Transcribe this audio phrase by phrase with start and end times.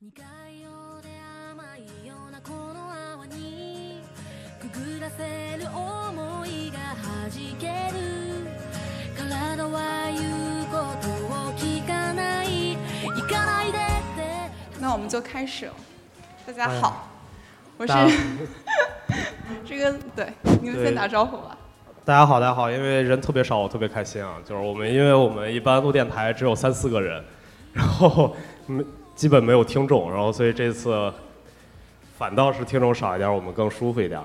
[0.00, 0.06] 那
[14.92, 15.74] 我们就开始了。
[16.46, 17.08] 大家好，
[17.76, 17.92] 我是
[19.66, 21.58] 这个对，你们先打招呼吧。
[22.04, 24.36] 大家好，大家好，因为人特别少，我特别开心啊。
[24.44, 27.24] 就是我们，因为我们一般录电台只有三四个人，
[27.72, 28.36] 然后
[28.66, 28.84] 没
[29.18, 31.12] 基本没有听众，然后所以这次
[32.16, 34.22] 反倒是听众少一点，我们更舒服一点。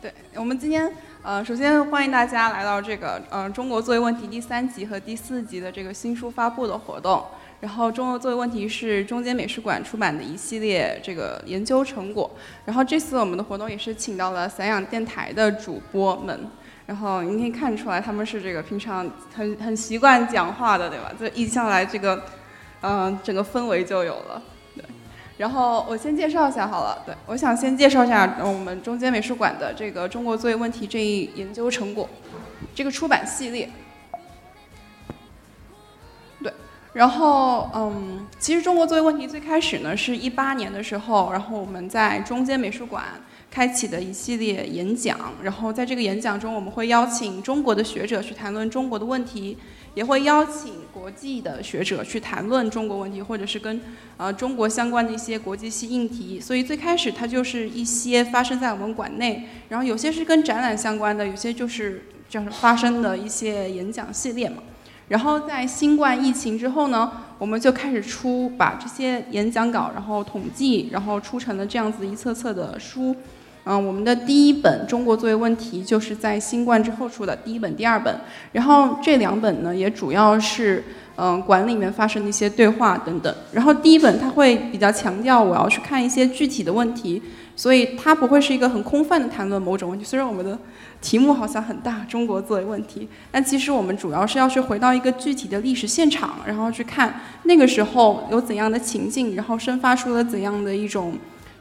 [0.00, 0.88] 对，我们今天
[1.24, 7.20] 呃，首先欢迎大家来到这个呃《中国作为问题》第三集和第四集的这个新书发布的活动。
[7.58, 12.30] 然后，《中国作为问题》是中间美术馆出版的一系列这个研究成果。
[12.64, 16.48] 然后这次我们的活动也是请到了散养电台的主播们。
[16.86, 21.12] 然后你可以看出来，他们是这个平常很很习惯讲话的，对吧？
[21.18, 22.22] 这一上来这个，
[22.82, 24.42] 嗯、整个氛围就有了。
[24.74, 24.84] 对，
[25.38, 27.02] 然后我先介绍一下好了。
[27.04, 32.08] 对，我想先介绍一下我们中间美术馆的这个《中国作业问题》这一研究成果，
[32.74, 33.68] 这个出版系列。
[36.42, 36.52] 对，
[36.92, 43.04] 然后嗯，其实《中国作业问题》最开始呢是一八年的时候，然后我们在中间美术馆
[43.50, 49.56] 开启的一系列演讲，然后在这个演讲中，我们会邀请中国的学者去谈论中国的问题，
[49.96, 53.80] 也会邀请国际的学者去谈论中国问题，或者是跟
[54.18, 56.38] 呃中国相关的一些国际性议题。
[56.38, 64.58] 所以最开始它就是一些发生在我们馆内，然后有些是跟展览相关的，有些就是就是发生的一些演讲系列嘛。
[65.08, 73.16] 然后在新冠疫情之后呢，我们就开始出把这些演讲稿，然后统计，然后出成了这样子一册册的书。
[73.68, 78.16] 嗯，我们的第一本《中国作为问题》就是在新冠之后出的第一本、第二本。
[78.52, 80.84] 然后这两本呢，也主要是
[81.16, 83.34] 嗯馆里面发生的一些对话等等。
[83.50, 87.20] 然后第一本它会比较强调我要去看一些具体的问题，
[87.56, 90.04] 所以它不会是一个很空泛的谈论某种问题。
[90.04, 90.56] 虽然我们的
[91.00, 101.14] 题目好像很大，中国作为问题，但其实我们主要是要去回到一个具体的历史现场，然后去看那个时候有怎样的情境，然后生发出了怎样的一种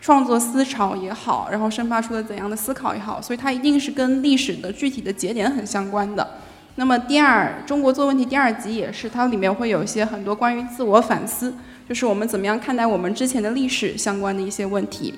[0.06, 6.28] 创作思潮也好，然后生发出了怎样的思考也好，所以它一定是跟历史的具体的节点很相关的。
[6.76, 11.56] 那么第二，中国做问题第二集也是，它里面会有一些很多关于自我反思，
[11.90, 15.16] 就是我们怎么样看待我们之前的历史相关的一些问题。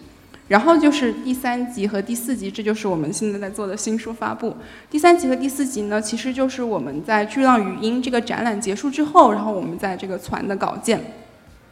[0.47, 4.55] 然后就是第三集和第四集，这就是我们现在在做的新书发布。
[4.89, 11.01] 第三集和第四集呢，其实就是我们在巨浪语音这个展览结束之后，然后我们在这个传的稿件。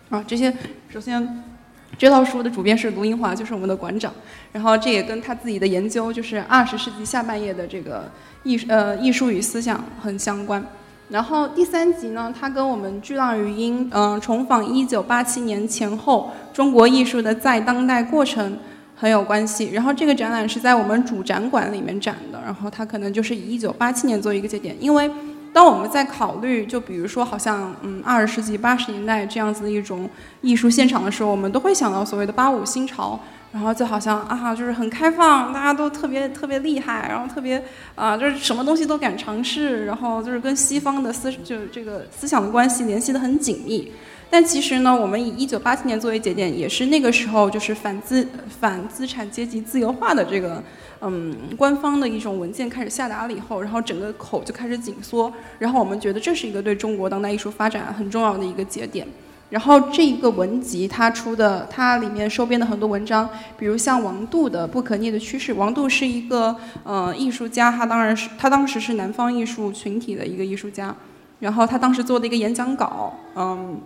[0.10, 0.54] 啊，这些
[0.90, 1.42] 首先
[1.98, 4.12] 这套书的主编是卢英华，就是我们的馆长。
[4.52, 8.12] 然后这也跟他自己的研究，就是二十世纪下半叶的这个
[8.44, 10.64] 艺呃艺术与思想很相关。
[11.10, 18.58] 然后第三集呢，它跟我们巨浪语音嗯、重访一九八七年前后中国艺术的在当代过程
[18.96, 19.70] 很有关系。
[19.72, 25.10] 然后这个展览是在我们主展馆里面展的，然后它可能就是以一九八七年作为一个节点，因为
[25.56, 30.10] 当我们在考虑，就比如说好像嗯二十世纪八十年代这样子的一种
[30.42, 33.18] 艺术现场的时候，我们都会想到所谓的八五新潮。
[33.54, 37.64] 然后就好像啊，就是很开放，大家都特别特别厉害，然后特别
[37.96, 43.94] 啊，就是什么东西都敢尝试，然后就是跟西方的思就这个思想的关系联系的很紧密。
[44.36, 48.28] 但其实呢，我们以一九八七年作为节点，也是那个时候就是反资
[48.60, 50.62] 反资产阶级自由化的这个
[51.00, 59.08] 嗯官方的一种文件开始下达了以后，然后整个口就开始紧缩，然后我们觉得这是一个对中国当代艺术发展很重要的一个节点。
[59.50, 65.54] 然后这一个文集它出的，它里面收编的很多文章，比如像王杜的《不可逆的趋势》。
[65.56, 66.54] 王杜是一个
[66.84, 70.94] 呃艺术家，他当然是他当时是南方艺术群体的一个艺术家，
[71.40, 73.80] 然后他当时做的一个演讲稿，嗯，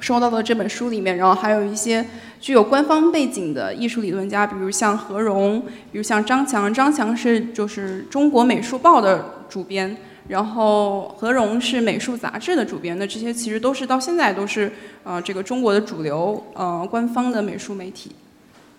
[0.00, 2.04] 收到的这本书里面，然后还有一些
[2.40, 5.60] 具有官方背景的艺术理论家，比如像何荣，
[5.90, 9.96] 比如像张强，张强是就是中国美术报的主编。
[10.26, 14.72] 然后何荣是美术杂志的主编，那这些其实都是到现在都是
[15.02, 18.10] 呃这个中国的主流呃官方的美术媒体。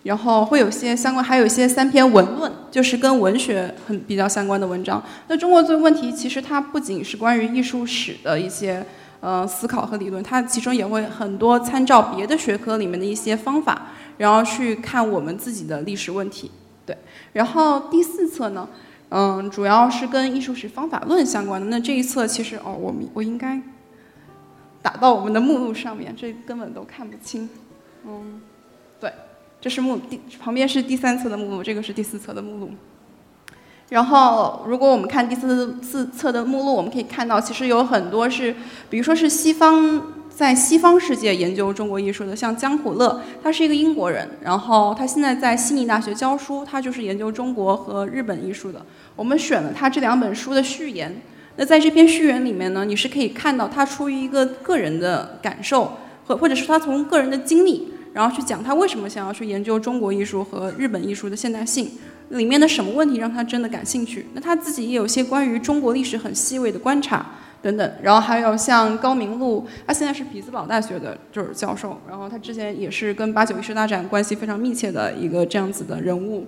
[0.01, 5.03] 然后会有些相关，还有一些三篇文论，就是跟文学很比较相关的文章。
[5.27, 8.85] 那中国这个问题，其实它不仅是关于艺术史的一些
[9.25, 13.87] 呃思考和理论，它其中也会很多参照别的学科里面的一些方法，
[14.19, 16.51] 然后去看我们自己的历史问题。
[16.85, 16.95] 对，
[17.33, 18.69] 然后第四册呢？
[19.09, 21.65] 嗯，主要是跟艺术史方法论相关的。
[21.67, 23.59] 那这一册其实哦，我们我应该
[24.83, 27.49] 打到我们的目录上面，这根本都看不清。
[28.05, 28.41] 嗯，
[28.99, 29.11] 对，
[29.59, 32.69] 这是目第旁边是第三册的目录，这个是第四册的目录。
[33.89, 38.55] 然后，如果我们看第四四册的目录，我们可以看到，其实有很多是，
[38.89, 48.83] 比如说是西方在西方世界研究中国艺术的，像江虎乐，他是一个英国人，然后他现在在悉尼大学教书，他就是研究中国和日本艺术的。
[49.15, 51.21] 我们选了他这两本书的序言，
[51.55, 55.91] 那在这篇序言里面呢，你是可以看到他出于一个个人的感受，
[56.25, 61.91] 或或者是他从个人的经历，然后去讲他为什么想要去研究中国艺术和日本艺术的现代性。
[62.29, 64.27] 里面的什么问题让他真的感兴趣？
[64.33, 67.25] 那他自己也有些关于中国历史很细微的观察
[67.61, 67.91] 等等。
[68.01, 76.45] 然后还有像高明路，他现在是匹兹堡大学的就是教授，然后他之前也是跟八九艺术大展关系非常密切的一个这样子的人物。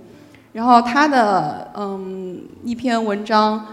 [0.54, 3.66] 然后他的嗯一篇文章。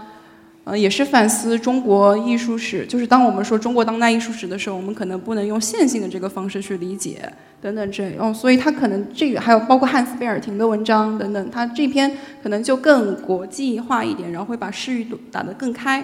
[0.65, 7.31] 呃，也是反思中国艺术史，就是当我们说中国当代艺术史的时候，我们可能不能用线性的这个方式去理解，
[7.61, 16.03] 等等这哦，所以他可能这个还有包括汉斯贝尔廷的文章等等，他这篇可能就更国际化一点，然后会把视域打得更开。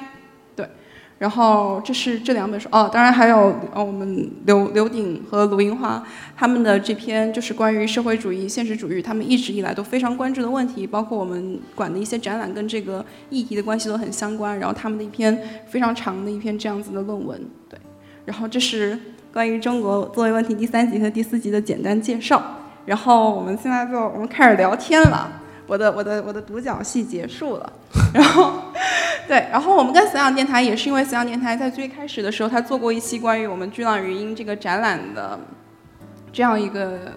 [1.22, 6.04] 然后这是这两本书哦，当然还有哦，我们刘刘鼎和卢银花
[6.36, 14.58] 他们的这篇就是关于社会主义、现实主义，他们一直以来都非常关注的问题，包括我们管的一些展览跟这个议题的关系都很相关。
[14.58, 17.40] 然后他们的一篇非常长的一篇这样子的论文，
[17.70, 17.80] 对。
[18.26, 18.98] 然后这是
[19.32, 22.42] 关于中国作为问题第三集和第四集的简单介绍。
[22.88, 25.41] 然后我们现在就我们开始聊天了。
[25.72, 27.74] 我的我的我的独角戏结束了，
[28.14, 28.56] 然后，
[29.26, 35.40] 对，然后我们跟死养电台也是因为死养电台在最开始的时候，他做过一期关于我们巨浪语音这个展览的
[36.34, 37.14] 这样一个。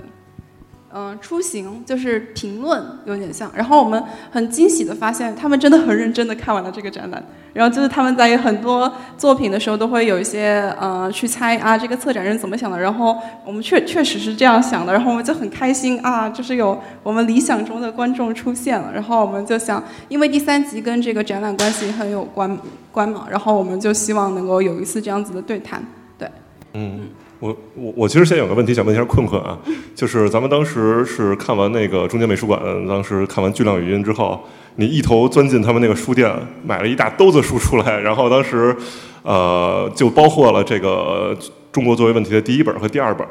[0.97, 4.01] 嗯，出行就是评论有点像，然后我们
[4.31, 7.21] 很惊喜的发现，他们真的很认真的看完了这个展览，
[7.53, 22.57] 然后就是他们在很多作品的时候都会有一些呃去猜啊这个策展人怎么想的，然后我们确确实是这样想的，然后我们就很开心啊，就是有我们理想中的观众出现了，然后我们就想，因为第三集跟这个展览关系很有关
[22.93, 25.85] 关嘛，然后我们就希望能够有一次这样子的对谈，
[26.17, 26.31] 对，
[26.75, 27.09] 嗯。
[27.45, 29.59] 我我我其实先有个问题想问一下困困啊，
[29.95, 32.59] 就是咱们当时是看完那个中间美术馆，
[32.89, 34.41] 当时看完巨量语音之后，
[34.77, 38.75] 你一头钻进他们那个书店，买了一大兜子书出来，然后当时，
[39.23, 41.37] 呃，就包括了这个
[41.71, 43.29] 中国作为问题的第一本和第二本，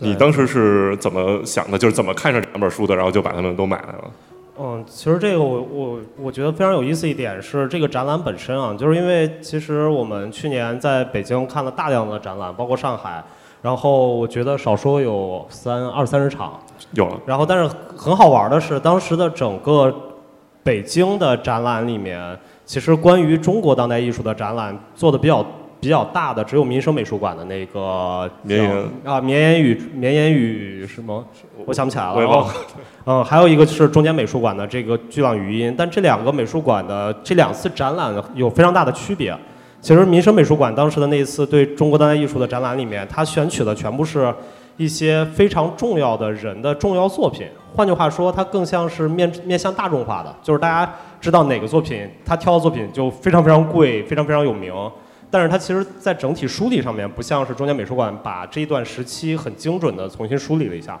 [0.00, 1.78] 你当时是怎么想的？
[1.78, 4.04] 就是怎么看上两本书的，然后就把它们都买来了？
[4.60, 13.24] 嗯，其实这个我我我觉得非常有意思一点是这个展览本身啊，就是因为其实我们去年在北京看了大量的展览，包括上海。
[13.64, 16.60] 然后我觉得少说有三二三十场，
[16.92, 17.18] 有了。
[17.24, 19.90] 然后但是很好玩的是，当时的整个
[20.62, 25.42] 北京的展览里面，其实关于中国当代艺术的展览做的比较
[25.80, 31.24] 比较大的，只有民生美术馆的那个绵延啊绵延语绵延语什么，
[31.64, 32.14] 我想不起来了。
[32.16, 32.54] 我也忘了。
[33.06, 39.34] 嗯，还有一个是中间美术馆的这个巨浪语音，但这两个美术馆的这两次展览有非常大的区别。
[39.84, 44.34] 其实民生美术馆当时的那一次对中国当代艺术的展览里面，它选取的全部是
[44.78, 47.46] 一些非常重要的人的重要作品。
[47.74, 50.90] 换句话说，它更像是面面向大众化的，就是大家
[51.20, 54.72] 知道哪个作品，他挑的作品就非常非常贵，非常非常有名。
[55.30, 60.98] 但是它其实，在整体梳理上面，不像是中间美术馆把这一段时期很精准的重新梳理了一下。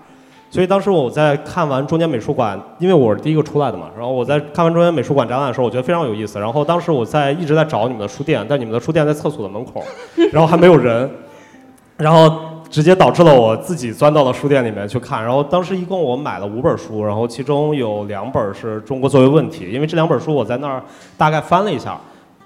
[0.54, 6.38] 所以当时我在看完中间美术馆，因为我是第一个出来的嘛，然后我在看完中间美术馆展览的时候，我觉得非常有意思。
[6.38, 9.82] 然后当时我在一直在找你们的书店，但你们的书店在厕所的门口，
[10.30, 11.10] 然后还没有人，
[11.98, 12.32] 然后
[12.70, 15.20] 直接导致了我自己钻到了书店里面去看。
[15.20, 20.80] 然后当时一共我买了五本书，然后其中有两本是中国作为问题，因为这两本书我在那儿
[21.18, 21.98] 大概翻了一下，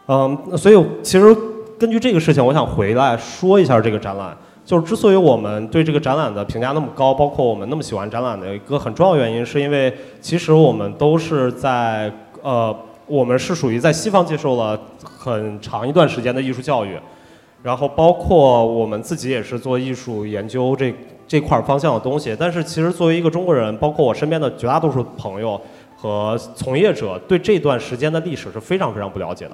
[0.07, 1.37] 嗯，所以其实
[1.79, 4.35] 根据这个事情，我想回来说一下这个展览。
[4.69, 16.99] 就是之所以我们对这个展览的评价那么高，包括我们那么喜欢展览的一个很重要原因，是因为其实我们都是在呃，我们是属于在西方接受了很长一段时间的艺术教育，
[17.63, 20.95] 然后包括我们自己也是做艺术研究这
[21.27, 22.37] 这块方向的东西。
[22.39, 25.59] 但是其实作为一个中国人，包括我身边的绝大多数朋友
[25.97, 29.53] 和从业者，对这段时间的历史是非常非常不了解的。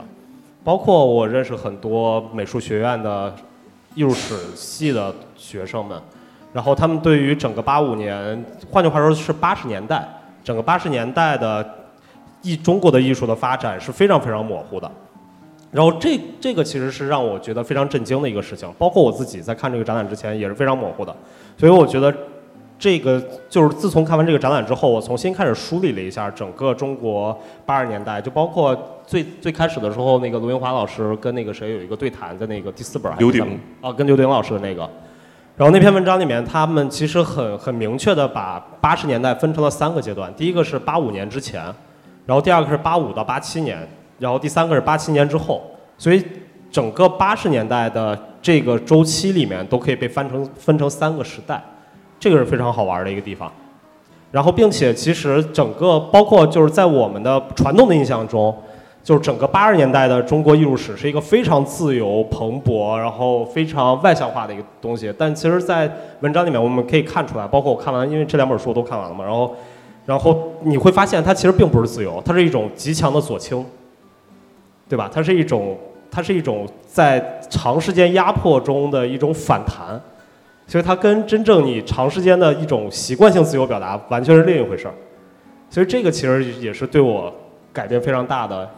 [0.65, 3.33] 包括我认识很多美术学院的。
[3.95, 6.01] 艺术史系的学生们，
[6.53, 10.07] 然后他们对于整个八五年，换句话说是八十年代，
[10.43, 11.65] 整个八十年代的
[12.43, 14.91] 艺中国的艺术的发展是非常非常模糊的。
[15.71, 21.15] 然后这这个其实是让我觉得非常震惊的一个事情，包括我自己在看这个展览之前也是非常模糊的。
[21.57, 22.15] 所以我觉得
[22.79, 28.77] 这个就是自从看完这个展览之后，我重新开始梳理了一下整个中国八十年代，就包括。
[29.07, 34.81] 最最开始的时候，那个卢云华老师跟那个谁有一个对谈，在那个第四本刘鼎啊，跟刘鼎老师的那个，
[35.59, 41.63] 然后那篇文章里面，他们其实很很明确的把八十年代分成了三个阶段，第一个是八五年之前，
[42.25, 43.87] 然后第二个是八五到八七年，
[44.19, 45.63] 然后第三个是八七年之后，
[45.99, 46.25] 所以
[46.71, 51.63] 整个八十年代的这个周期里面都可以被翻成分成三个时代，
[52.25, 53.53] 这个是非常好玩的一个地方。
[54.33, 58.57] 然后，并且其实整个包括就是在我们的传统的印象中，
[59.03, 65.13] 就是整个八十年代的中国艺术史是一个非常自由蓬勃，然后非常外向化的一个东西。
[65.19, 69.55] 但其实，在文章里面我们可以看出来，包括我看完，因为这两本书我都看完了嘛，然后，
[70.07, 73.63] 然后你会发现它其实并不是自由，它是一种极强的左倾，
[74.89, 75.11] 对吧？
[75.13, 75.77] 它是一种，
[76.11, 80.01] 它是一种在长时间压迫中的一种反弹。
[80.67, 84.95] 所以它跟真正你长时间的一种习惯性自由表达完全是另一回事儿，
[85.71, 87.33] 所以这个其实也是对我
[87.73, 88.69] 改变非常大的。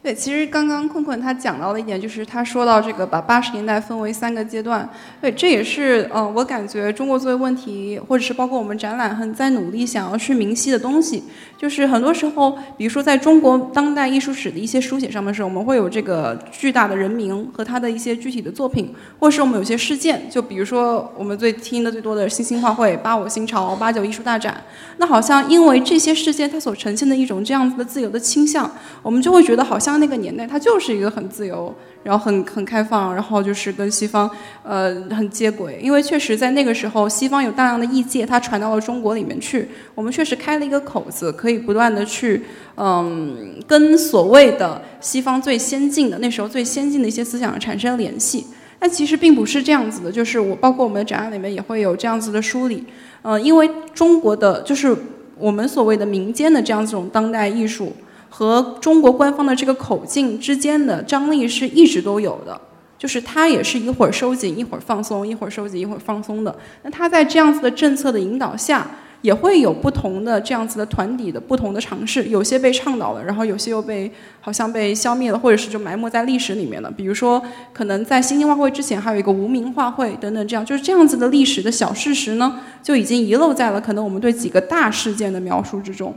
[0.00, 4.88] 对，其实刚刚困困他讲到的一点，就是他说到这个把八十年代分为三个阶段，
[5.20, 11.24] 对，这也是嗯，我感觉中国作为问题，或者是包括我们展览很在努力想要去明晰的东西，
[11.58, 24.62] 就是很多时候，比如说在中国当代艺术史的一些书写上面时，我们会有这个巨大的人名和他的一些具体的作品，或是我们有些事件，就比如说我们最听的最多的新兴画会、八五新潮、八九艺术大展，
[24.98, 28.70] 那好像因为这些事件它所呈现的一种这样子的自由的倾向，
[29.02, 29.87] 我们就会觉得好像。
[29.88, 34.30] 像那个年代，它就是一个很自由，然后很很开放，然后就是跟西方
[34.62, 35.80] 呃很接轨。
[35.82, 39.66] 因为确实在那个时候，西方有大量的异界，它传到了中国里面去。
[39.94, 42.42] 我们确实开了一个口子，可以不断的去
[42.76, 48.46] 嗯跟所谓的西方最先进的那时候最先进的一些思想产生联系。
[48.78, 52.84] 但其实并不是这样子的，就是我包括我们的展览里面也会有这样子的梳理。
[53.22, 54.94] 嗯，因为中国的就是
[55.38, 57.90] 我们所谓的民间的这样子种当代艺术。
[58.38, 62.60] 和中国官方的这个口径之间的张力是一直都有的，
[62.96, 66.56] 就是它也是一会儿收紧，一会儿放松，一会儿收紧，一会儿放松的。
[66.84, 68.88] 那它在这样子的政策的引导下，
[69.22, 74.08] 也会有不同的这样子的团体的不同的尝试，有些被倡导了，然后有些又被
[74.40, 76.88] 好像被消灭了，或者是就埋没在历史里面了。
[76.88, 77.42] 比如说，
[77.72, 86.14] 可能在新兴画会之前还有一个无名画会等等，这样就是这样子的历史的小事实呢，就已经遗漏在了可能我们对几个大事件的描述之中。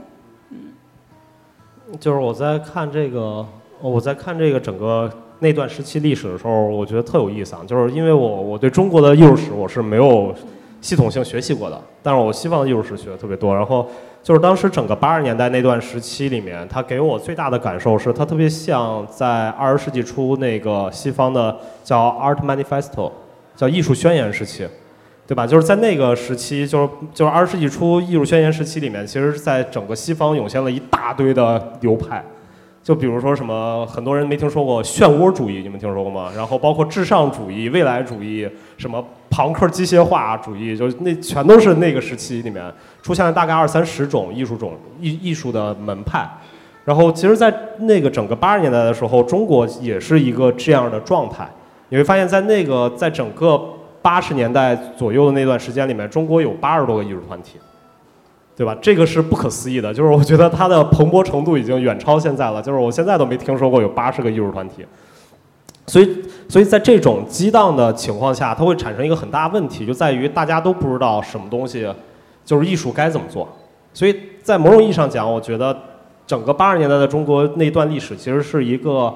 [2.00, 3.46] 就是我在看这个，
[3.80, 7.62] 我在看这个整个那段时期历史的时候，我觉得特有意思啊。
[7.66, 10.34] 就是因为我我对中国的艺术史我是没有
[10.80, 13.54] 系统性学习过的，但是我西方的艺术史学的特别多。
[13.54, 13.86] 然后
[14.22, 23.10] 就是当时整个八十年代那段时期里面，它给我最大的感受是，它特别像在二十世纪初那个西方的叫 Art Manifesto，
[23.54, 24.66] 叫艺术宣言时期。
[25.32, 25.46] 对吧？
[25.46, 32.22] 就是在那个时期，就是就是二十世纪初艺术宣言时期里面，其实在整个西方涌现了一大堆的流派，
[32.82, 36.30] 就比如说什么，很多人没听说过漩涡主义，你们听说过吗？
[36.36, 38.46] 然后包括至上主义、未来主义，
[38.76, 42.62] 什么朋克机械化主义，就是那全都是那个时期里面
[43.00, 46.28] 出现了大概二三十种艺术种艺艺术的门派。
[46.84, 51.48] 然后其实，在那个整个八十年代的时候，中国也是一个这样的状态。
[51.88, 53.58] 你会发现在那个在整个。
[54.02, 57.58] 八十年代左右的那段时间里面，中国有八十多个艺术团体，
[58.56, 58.76] 对吧？
[58.82, 62.60] 这个是不可思议的，就是我觉得它的蓬勃程度已经远超现在了。
[62.60, 64.84] 就是我现在都没听说过有八十个艺术团体，
[65.86, 71.88] 所以，所以在这种激荡的情况下，它会产生一个很大问题，就在于大家都不知道什么东西
[72.44, 73.48] 就是艺术该怎么做。
[73.94, 75.76] 所以在某种意义上讲，我觉得
[76.26, 79.14] 整个八十年代的中国那段历史其实是一个，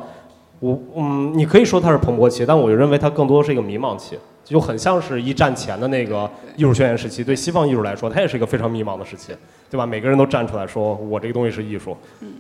[0.61, 4.19] 我嗯，你可以说它是蓬勃期，但我就认为它更多是一个迷茫期。
[4.47, 9.37] 就很像是一战前的那个艺术宣言时期，对西方艺术来说，它也是一个非常迷茫的时期，
[9.69, 9.85] 对吧？
[9.85, 11.97] 每个人都站出来说，我这个东西是艺术。
[12.21, 12.33] 嗯。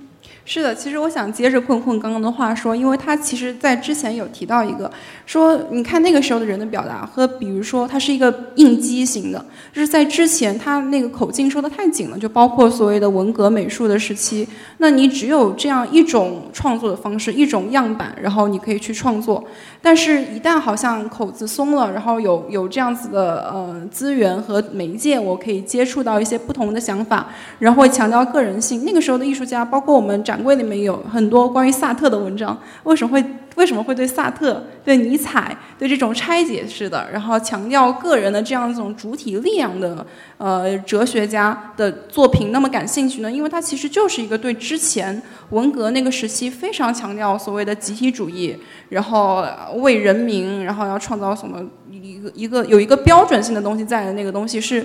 [0.48, 4.88] 是的，其实我想接着困困刚刚的话说，因为他其实在之前有提到一个，
[5.26, 14.48] 说你看那个时候的人的表达和比如说他是一个应激型的，就是在之前他那个口径收的太紧了，就包括所谓的文革美术的时期，
[14.78, 19.42] 那你只有这样一种创作的方式，一种样板，然后你可以去创作，
[19.82, 27.26] 但是一旦好像口子松了，然后有有这样子的呃资源和媒介，我可以接触到一些不同的想法，
[27.58, 28.84] 然后会强调个人性。
[28.84, 30.35] 那个时候的艺术家，包括我们展。
[30.36, 33.24] 展柜里面有很多关于萨特的文章，为什么会
[33.54, 43.32] 为什么会对萨特、对尼采、对这种拆解式的，然后强调个人的这样一种主体力量的呃哲学家的作品那么感兴趣呢？
[43.32, 48.54] 因为它其实就是一个对之前文革那个时期非常强调所谓的集体主义，
[48.90, 49.42] 然后
[49.76, 54.84] 为人民，然后要创造什么一个一个有一个标准性的东西在的那个东西是。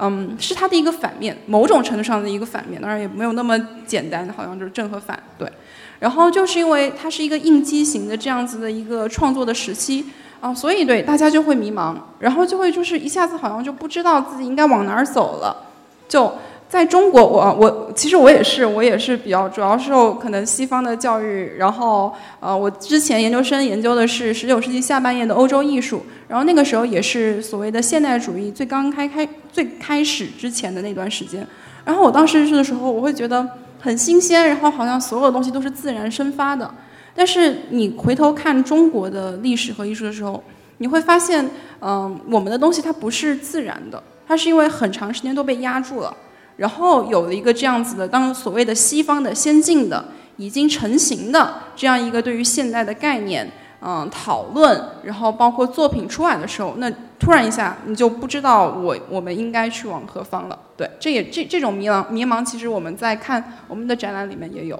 [0.00, 5.50] 嗯，是它的一个反面，某种程度上的一个反面，当然也没有那么简单，好像就是正和反，对。
[5.98, 10.06] 然后就是因为它是一个应激型的这样子的一个创作的时期
[10.40, 15.64] 啊，所以对大家就会迷茫，然后就会就是一下子好像就不知道自己应该往哪儿走了。
[16.08, 16.32] 就
[16.68, 31.46] 在中国，我我其实我也是，我也是比较主要受可能西方的教育，然后呃，我之前研究生研究的是十九世纪下半叶的欧洲艺术，然后那个时候也是所谓的现代主义最刚开开最开始之前的那段时间，
[31.86, 33.48] 然后我当时去的时候，我会觉得
[33.80, 36.70] 很新鲜，然后好像所有东西都是自然生发的，
[37.14, 40.44] 但是你回头看中国的历史和艺术的时候，
[40.76, 41.48] 你会发现，
[41.80, 46.14] 嗯、我们的东西它不是自然的，它是因为很长时间都被压住了。
[46.58, 50.04] 然后有了一个这样子的，当所谓的西方的先进的
[50.36, 53.50] 已经成型的这样一个对于现代的概念，
[53.80, 60.58] 嗯，讨论，然后包括作品出来的时候，那突然一下你就不知道我我们应该去往何方了。
[60.76, 64.76] 对，这也这这种迷茫迷茫，其实我们在看我们的展览里面也有。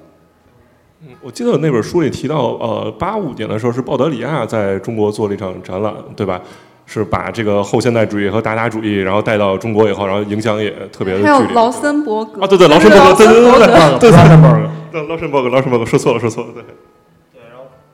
[1.01, 6.43] 嗯我记得那本书里提到，呃，八五年的时候是鲍德里亚在中国做了一场展览，对吧？
[6.89, 11.33] 是把这个后现代主义和达达主义，然后带到中国以后，然后影响也特别的剧烈。
[11.33, 14.59] 还有劳森伯格啊，对对，劳森伯格，对对对对对，对劳森伯格。
[14.91, 16.65] 对劳森伯格，劳森伯格，说错了，说错了，对。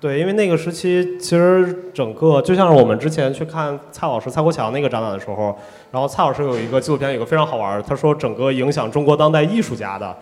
[0.00, 5.56] 对，因为那个时期其实整个就像是我们之前去看蔡老师蔡国强那个展览的时候，
[5.90, 10.14] 然后蔡老师有一个纪录片，有个非常好玩儿，他说整个影响中国当代艺术家的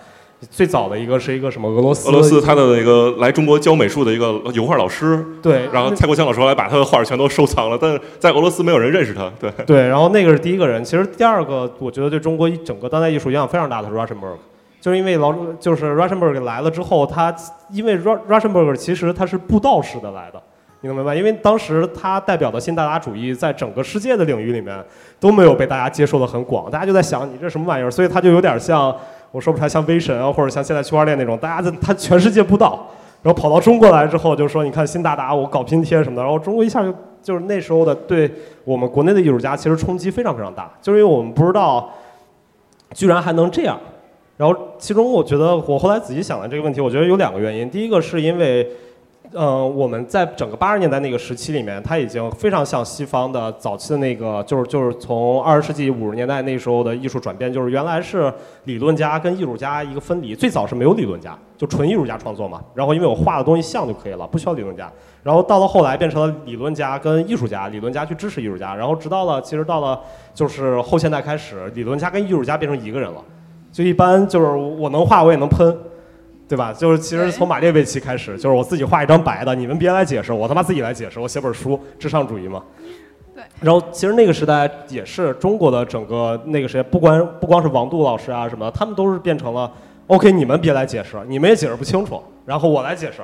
[0.50, 14.36] 最早的一个是一个什么俄罗斯俄罗斯他的那个来中国教美术的一个油画老师，对，然后蔡国强老师后来把他的画全都收藏了，但是在俄罗斯没有人认识他，对 对，然后那个是第一个人，其实第二个我觉得对中国整个当代艺术影响非常大的是 Rauschenberg。
[14.80, 17.32] 就是因为老就是 Rauschenberg 来了之后，他
[17.70, 20.42] 因为 Rauschenberg 其实他是布道式的来的，
[20.80, 21.14] 你能明白？
[21.14, 24.76] 因为当时他代表的新达达主义在整个世界的领域里面
[25.20, 28.92] 都没有被大家接受的很广，大家就在想你这什么玩意儿，所以他就有点像
[29.32, 32.86] 我说不出来像威神啊，或者像现在区块链那种，大家在他全世界不到，
[33.22, 38.30] 然后跑到中国来之后就说你看新达达我搞拼贴什么的，然后中国一下就就是那时候的对
[38.64, 41.90] 我们国内的艺术家其实冲击非常非常大，就是因为我们不知道
[42.92, 43.78] 居然还能这样。
[44.38, 47.70] 然后，其中我觉得我后来仔细想了这个问题，我觉得有两个原因。
[47.70, 48.66] 第一个是因为，
[49.34, 58.32] 呃，我们在整个八十年代那个时期里面，它已经非常像西方的早期的那个，就是就是从二十世纪五十年代那时候的艺术转变，就是原来是
[58.64, 62.60] 理论家跟艺术家一个分离，最早是没有理论家，就纯艺术家创作嘛。
[62.74, 64.92] 然后因为我画的东西像就可以了，不需要理论家。
[65.22, 68.74] 然后到了后来变成了理论家跟艺术家，理论家去支持艺术家。
[68.74, 69.98] 然后直到了其实到了
[70.34, 73.24] 就是后现代开始，理论家跟艺术家变成一个人了。
[73.70, 75.74] 就一般就是我能画我也能喷，
[76.52, 76.70] 对吧？
[76.70, 82.62] 就是其实从马列维奇开始，就是我自己画一张白的，你们别来解释，我他妈自己来解释，我写本书，至上主义嘛。
[83.34, 83.42] 对。
[83.62, 89.72] 然后其实那个时代也是中国的整个那个时代，不光不光是王杜老师啊什么的，他们都是变成了
[90.08, 93.22] OK，你们别来解释，你们也解释不清楚，然后我来解释。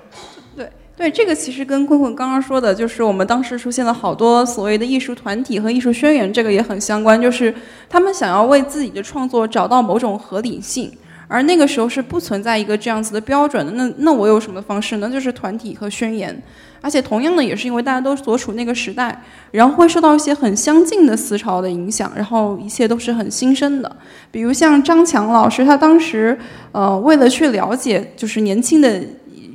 [0.57, 7.55] 对对，这个其实跟坤坤刚刚说的，就是我们当时出现了好多所谓的艺术团体和艺术宣言，这个也很相关，就是
[7.91, 10.91] 他们想要为自己的创作找到某种合理性，
[11.29, 13.71] 而那个时候是不存在一个这样子的标准的。
[13.73, 15.09] 那那我有什么方式呢？
[15.09, 16.43] 就是团体和宣言，
[16.81, 23.97] 而且同样的也是因为大家都所处那个时代，然后会受到一些很相近的思潮的影响，然后一切都是很新生的。
[24.31, 26.37] 比如像张强老师，他当时
[26.73, 29.01] 呃为了去了解就是年轻的。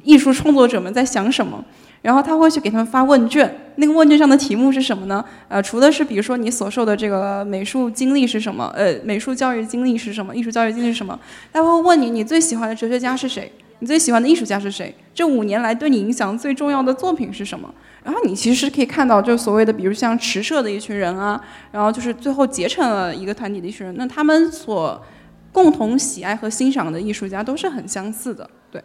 [0.05, 1.63] 艺术创作者们在想什么，
[2.03, 3.59] 然后他会去给他们发问卷。
[3.77, 5.25] 那个问卷上的题目是什么呢？
[5.47, 11.19] 呃，除了是比如说你所受的这个美术经历是什么，呃，美术教育经历是什么，艺术教育经历是什么，
[11.51, 17.73] 他会问你你最喜欢的哲学家是谁，你最喜欢的艺术家是谁，这五年来对你影响最重要的作品是什么。
[18.03, 25.01] 然后你其实可以看到，就所谓的比如像池社的一群人啊，然后就是最后结成了一个团体的一群人，那他们所
[25.51, 28.83] 共同喜爱和欣赏的艺术家都是很相似的，对。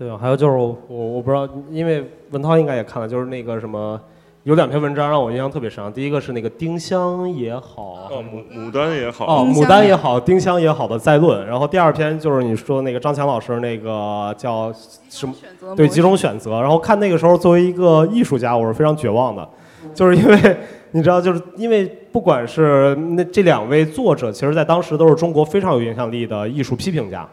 [0.00, 4.00] 对，还有就是我我不知道，因为文涛应该也看了，就是那个什么，
[4.44, 5.92] 有两篇文章让我印象特别深。
[5.92, 11.46] 第一个是那个丁香也好，哦，牡牡丹也好，哦，牡丹也好，丁香也好的再论。
[11.46, 14.72] 然后第二篇就是你说那个张强老师那个叫
[15.10, 15.34] 什么？
[15.76, 16.62] 对，几种选择。
[16.62, 19.46] 然后看那个时候作为一个艺术家，我是非常绝望的，
[19.94, 20.56] 就是因为
[20.92, 27.28] 你知道，就是因为不管是那这两位作者，其实在当时都是中国非常有影响力的艺术批评家。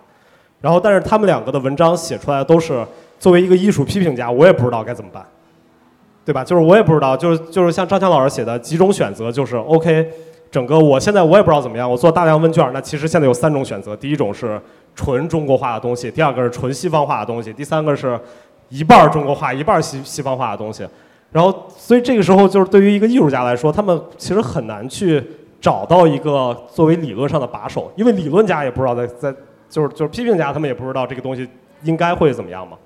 [0.60, 2.84] 然后，但是他们两个的文章写出来都是
[3.20, 5.24] 作为一个艺术批评家，我也不知道该怎么办，
[6.26, 6.44] 对吧？
[6.44, 10.10] 就是我也不知道，就是就是像张强老师写的几种选择，就是 OK，
[10.50, 14.60] 整个我现在我也不知道怎么样，我做大量问卷，那其实现在有三种选择，第一种是
[14.96, 18.20] 纯中国化的东西，第二个是纯西方化的东西，第三个是
[18.70, 20.88] 一半中国化一半西西方化的东西。
[21.32, 25.24] 然后，所以这个时候就是对于一个艺术家来说，他们其实很难去
[25.62, 29.32] 找到一个作为理论上的把手，因为理论家也不知道在在。
[29.70, 31.48] 就是就是批评家，他们也不知道这个东西
[31.84, 32.78] 应该会怎么样嘛，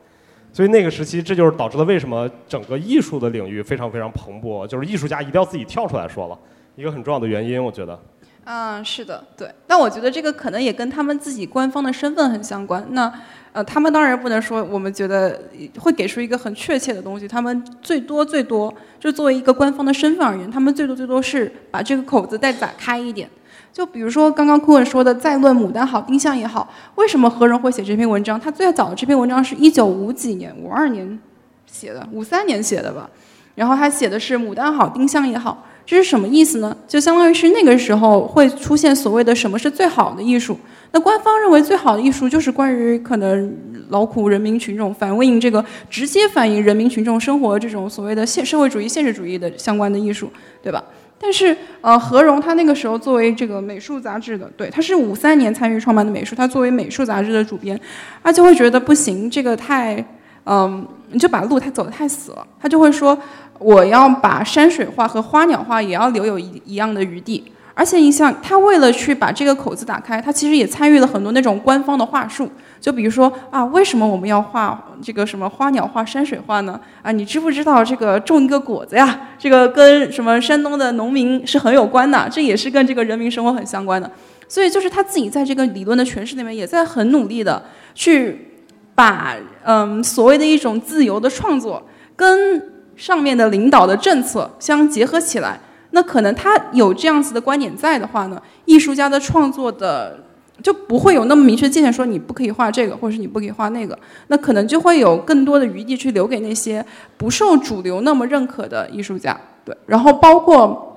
[0.52, 6.38] 所以那个时期，这就是导致了为什么整个艺术的领域非常非常蓬勃，就是艺术家一定要自己跳出来说了，
[6.76, 8.00] 一个很重要的原因，我觉得。
[8.44, 9.48] 嗯，是的，对。
[9.68, 12.84] 但我觉得这个可能也跟他们自己官方的身份很相关。
[12.90, 13.12] 那
[13.54, 15.40] 呃，他们当然不能说我们觉得
[15.78, 17.28] 会给出一个很确切的东西。
[17.28, 23.30] 他们最多最多就作为一个官方的身份而言，他们最多最多是把这个口子再打开一点。
[23.74, 28.40] 就比如说刚刚库文说的，再论牡丹好，丁香也好，为什么何人会写这篇文章？
[28.40, 31.20] 他最早的这篇文章是一九五几年，五二年
[31.66, 33.10] 写的，五三年写的吧。
[33.56, 35.66] 然后他写的是牡丹好，丁香也好。
[35.86, 36.76] 这是什么意思呢？
[36.88, 40.58] 就相当于是那个时候会出现所谓的什么是最好的艺术？
[40.92, 43.58] 那官方认为最好的艺术就是关于可能
[43.90, 50.30] 劳苦人民群众，反映这个直接反映人民群众生活这种所谓的现社会主义现实主义的相关的艺术，
[50.62, 50.84] 对吧？
[51.22, 57.80] 但是呃，何荣他那个时候作为这个美术杂志的，对，他是五三年参与创办的美术，他作为美术杂志的主编，
[58.24, 60.04] 他就会觉得不行，这个太
[60.46, 63.18] 嗯，你就把路太走得太死了，他就会说。
[63.64, 67.44] 我要把山水画和花鸟画也要留有一一样的余地，
[67.76, 72.50] 而且你想，他为了去把这个口子打开，他其实也参与了很多那种官方的话术，
[72.82, 76.78] 就比如说啊，为什么我们要画这个什么花鸟画、山水画呢？
[77.04, 79.30] 啊，你知不知道这个种一个果子呀？
[79.38, 84.12] 这个跟什么山东的农民是很有关的，这也是跟这个人民生活很相关的。
[84.48, 87.64] 所以就是他自己在这个理论的诠释里面，也在很努力的
[87.94, 88.66] 去
[88.96, 91.82] 把嗯所谓的一种自由的创作
[92.16, 92.70] 跟。
[92.98, 100.20] 上面的领导的政策相结合起来，那可能他有这样子的观点在的话呢，艺术家的创作的
[100.62, 103.98] 就不会有那么明确界限，说你不可以画这个，或者是你不可以画那个，
[104.28, 106.86] 那可能就会有更多的余地去留给那些
[107.18, 109.40] 不受主流那么认可的艺术家。
[109.66, 110.88] 对，然后包括。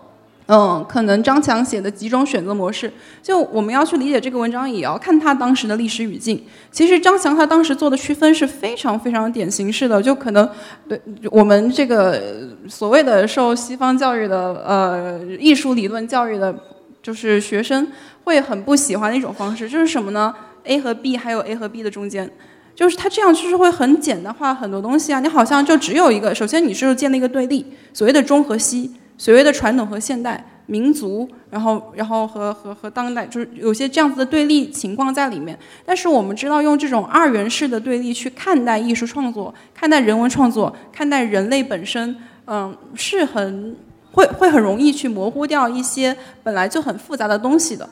[0.46, 6.38] 嗯，可能张强写的几种选择模式，就我们要去理解这个文章，也要看他当时的历史语境。
[6.70, 10.46] 其实张强他当时做的区分是非常非常典型式的，就可能
[10.86, 11.00] 对
[11.30, 12.20] 我们这个
[12.68, 16.54] 所谓的受西方教育的呃艺术理论教育的，
[17.04, 17.86] 就是学生
[18.24, 22.28] 会很不喜欢的一种方式，就是什么呢？A 和 B 还有 A 和 B 的中间，
[22.74, 25.20] 就是他这样就是会很简单化很多东西啊。
[25.20, 28.90] 你好像就只有一个，首先你是建立一个对立，所谓的中和西。
[29.16, 35.56] 所谓的传统和现代、民族，然后然后和和和当代，就是有些这样子的对立情况在里面。
[35.86, 43.76] 但是我们知道，用这种二元式的对立去看待艺术创作、看待人文创作、看待人类本身，嗯，是很
[44.14, 47.86] 会会很容易去模糊掉一些本来就很复杂的东西的。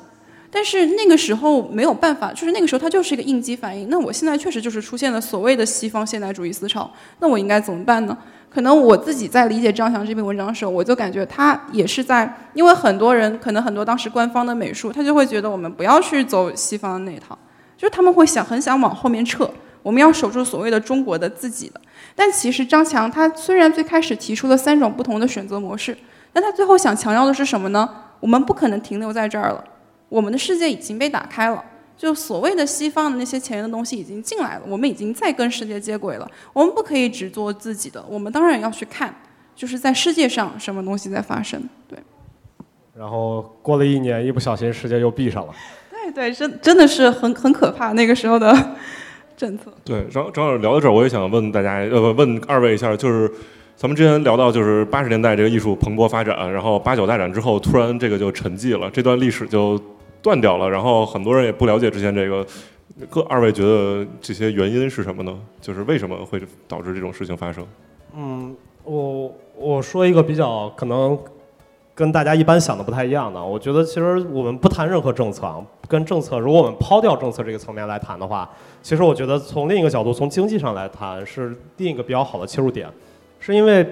[0.55, 3.89] 但是那个时候没有办法，就是那个时候它就是一个应激反应。
[3.89, 8.17] 那我现在确实就是出现了所谓的西方现代主义思潮，那我应该怎么办呢？
[8.51, 17.37] 可能我自己在理解张翔这篇文章的时候，我就感觉他也是在，因为很多人可能很多当时官方的美术，他就会觉得我们不要去走西方的那一套，
[17.79, 19.51] 就是他们会想很想往后面撤，
[19.83, 21.81] 我们要守住所谓的中国的自己的。
[22.15, 25.97] 但其实张强他虽然最开始提出了三种不同的选择模式，
[26.33, 27.89] 但他最后想强调的是什么呢？
[28.21, 29.65] 我们不可能停留在这儿了，
[30.09, 31.63] 我们的世界已经被打开了。
[31.97, 36.29] 就所谓的西方的那些前沿的东西已经进来了，我们已经在跟世界接轨了。
[36.53, 39.15] 我们不可以只做自己的，我们当然要去看，
[39.55, 41.63] 就是在世界上什么东西在发生。
[41.87, 41.99] 对。
[42.97, 45.55] 然后过了一年，一不小心世界又闭上了。
[45.91, 48.53] 对对，真真的是很很可怕那个时候的
[49.37, 49.73] 政策。
[49.85, 53.33] 对，张张老师聊到这儿，我也想问大家，呃，问二位一下，就是
[53.83, 59.77] 咱们之前聊到，就是八十年代这个艺术蓬勃发展，然后八九大展之后，突然这个就沉寂了，这段历史就。
[60.23, 62.47] 断掉了，然后很多人也不了解之前这个，
[63.11, 65.37] 各二位觉得这些原因是什么呢？
[65.61, 67.67] 就是为什么会导致这种事情发生？
[68.15, 71.19] 嗯，我我说一个比较可能
[71.93, 78.49] 跟大家一般想的不太一样的，我觉得其实我们不谈任何政策啊，跟政策，如果我们抛掉政策这个层面来谈的话，
[78.81, 82.89] 其实我觉得从另一个角度，从经济上来谈是另一个比较好的切入点。
[83.45, 83.85] 是因为，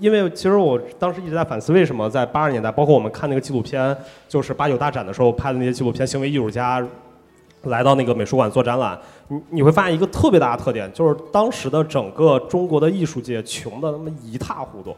[0.00, 3.96] 因为其实我当时一直在反思，为什么在八十年代，包括我们看那个纪录片，
[4.28, 6.86] 就是八九大展的时候拍的那些纪录片，行为艺术家
[7.62, 14.94] 来到那个美术馆做展览，你你会发现一个特别大的特点，就是当时的整个中国的艺术界穷的那么一塌糊涂，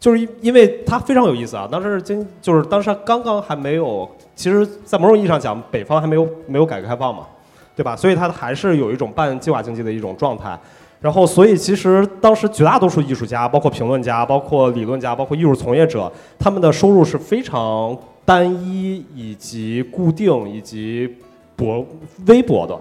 [0.00, 7.26] 就是因因为它非常有意思啊，当时经就是当时刚刚还没有，其实，在某种意义上讲，北方还没有没有改革开放嘛，
[7.76, 7.94] 对吧？
[7.94, 10.58] 所以它还是有一种半计划经济的一种状态。
[11.04, 21.14] 然后，所以其实当时绝大多数艺术家，包括评论家、包括理论家、包括艺术从业者，他们的收入是非常单一、以及固定、以及
[21.56, 21.84] 薄
[22.26, 22.74] 微薄的，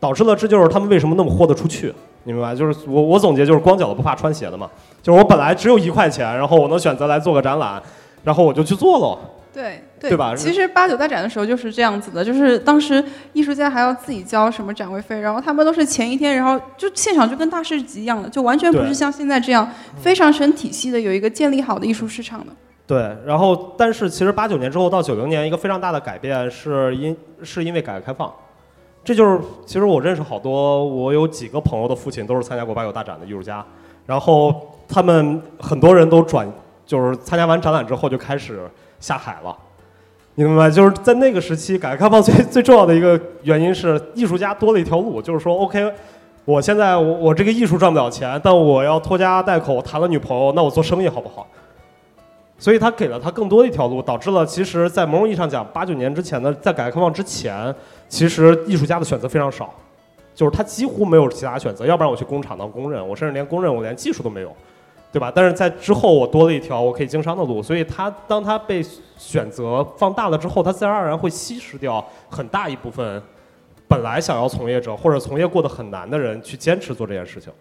[0.00, 1.92] 导致了这就是他们为什么那么豁得出去，
[2.24, 2.56] 你明白？
[2.56, 4.66] 就是我我总结就是光脚的不怕穿鞋的嘛，
[5.02, 7.82] 就是我本来只有一块钱，然后我能选择来做个展览，
[8.24, 9.18] 然后我就去做了。
[9.52, 10.16] 对对。
[10.16, 10.34] 吧？
[10.36, 19.68] 其实八九大展的时候就是这样子的，就是当时艺术家还要自己交什么展位费，然后他们都是前一天，然后就现场就跟大市集一样的，就完全不是像现在这样
[20.00, 22.52] 非常成体系的有一个建立好的艺术市场的。
[22.86, 28.32] 对，然后但是其实八九年之后到九零年一个非常大的改变是因是因为改革开放，
[29.04, 33.64] 这就是其实我认识好多我有几个朋友的父亲都是参加过八九大展的艺术家，
[34.06, 36.52] 然后他们很多人都转
[36.84, 38.68] 就是参加完展览之后就开始
[39.00, 39.56] 下海了。
[40.36, 40.70] 你明白？
[40.70, 45.92] 就是在那个时期，改革开放最 最重要的一个原因是艺术家多了一条路，就是说，OK，
[46.44, 51.46] 我现在我我这个艺术赚不了钱，但我要拖家带口谈了女朋友，那我做生意好不好？
[52.58, 57.74] 所以他给了他更多的一条路，导致了其实，在某种意义上讲，八九年之前的，在改革开放之前，
[58.08, 59.74] 其实艺术家的选择非常少，
[60.34, 64.54] 就是他几乎没有其他选择，要不然我去工厂当工人，我甚至连工人我连技术都没有。
[65.12, 65.32] 对吧？
[65.34, 68.80] 但是在之后我多了一条我可以经商的路，所以他当他被
[69.16, 73.20] 选择放大了之后，他自然而然会稀释掉很大一部分
[73.88, 77.52] 本来想要从业者或者从业过得很难的人去坚持做这件事情。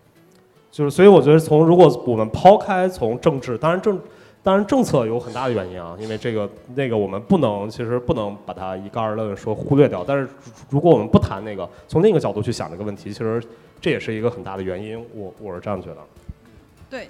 [0.72, 4.00] 就是所以我觉得从如果我们抛开从政治，当然政
[4.44, 10.04] 当然政策有很大的原因啊，因为这个那个我们不能其实不能把它一概而论说忽略掉。
[10.08, 10.30] 但是
[10.70, 13.44] 如果我们不谈那个，从另一个角度去想这个问题，其实
[13.82, 15.04] 这也是一个很大的原因。
[15.16, 15.98] 我我是这样觉得。
[16.88, 17.10] 对。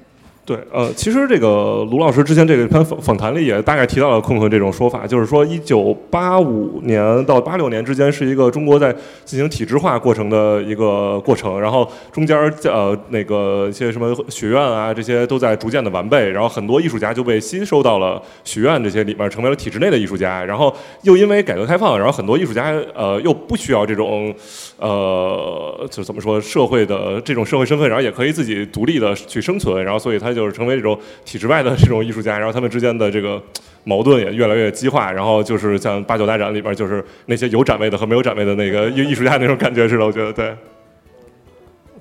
[0.50, 8.92] 对，呃，其实这个卢老师之前这个篇访访谈里也大概提到了困困这种说法，就是说，一九八五年到八六年之间是一个中国在
[9.24, 24.34] 进行体制化过程的一个过程，然后中间呃那个一些什么学院啊这些都在逐渐的完备，然后很多艺术家就被吸收到了学院这些里面，成为了体制内的艺术家，然后又因为改革开放，然后很多艺术家呃又不需要这种
[24.80, 30.39] 呃就怎么说社会的这种社会身份，然后也可以自己独立的去生存，然后所以他就。
[30.40, 33.42] 就是成为这种体制外的这种艺术家，然后他们之间的这个
[33.84, 40.56] 矛盾也越来越激化，然后就是像八九大展里边，就是那些有展位的和没有展位的那个艺艺术家那种感觉似的，我觉得对。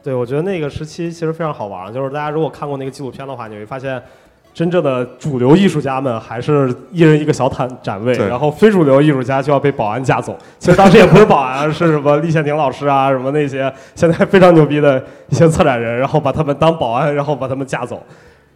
[0.00, 4.00] 对，我觉得那个时期其实非常好玩，就是大家如果看过那个纪录片的话，你会发现，
[4.58, 10.36] 真正的主流艺术家们还是一人一个小展展位，然后非主流艺术家就要被保安架走。
[10.58, 18.02] 其实当时也不是保安，是什么立宪廷老师啊，什么那些现在非常牛逼的一些策展人，然后把他们当保安，然后把他们架走。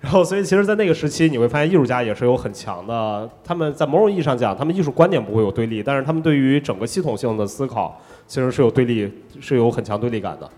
[0.00, 3.30] 然后，所以其实，在那个时期，你会发现艺术家也是有很强的。
[3.44, 9.08] 他们在某种意义上讲，他们艺术观点不会有对立，但是他们对于整个系统性的思考，其实是有对立，
[9.40, 10.50] 是有很强对立感的。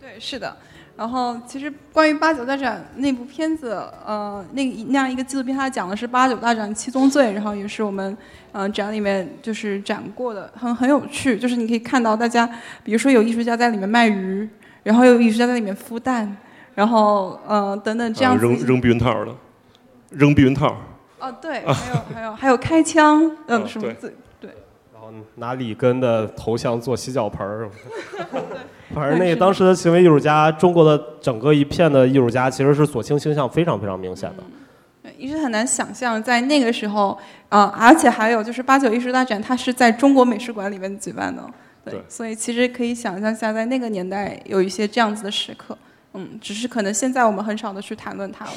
[0.00, 0.56] 对，是的。
[0.96, 3.72] 然后，其实关于八九大展那部片子，
[4.04, 8.16] 呃，那那样一个纪录片，它讲的是八九大展七宗罪，然后也是我们
[8.52, 11.38] 呃展里面就是展过的，很很有趣。
[11.38, 12.48] 就是你可以看到大家，
[12.82, 14.48] 比如说有艺术家在里面卖鱼，
[14.82, 16.36] 然后有艺术家在里面孵蛋。
[16.74, 19.34] 然后，呃，等等，这样扔扔避孕套的，
[20.10, 20.76] 扔避孕套。
[21.18, 24.50] 哦，对，还有还有还有开枪， 嗯，什么对对。
[24.92, 27.70] 然后拿里根的头像做洗脚盆儿。
[28.94, 34.42] 反正那个当时的行为艺术家，中国的整个一片的艺术家，其实是左倾倾向非常非常明显的。
[35.02, 37.18] 对，一直很难想象在那个时候，
[37.48, 41.42] 啊，而且还有就是八九艺术大展，它是在中国美术馆里面举办的。
[41.84, 41.94] 对。
[42.08, 45.76] 所以其实可以想象下，在那个年代有一些这样子的时刻。
[46.14, 48.52] 嗯，只是可能现在我们很少的去谈论它了。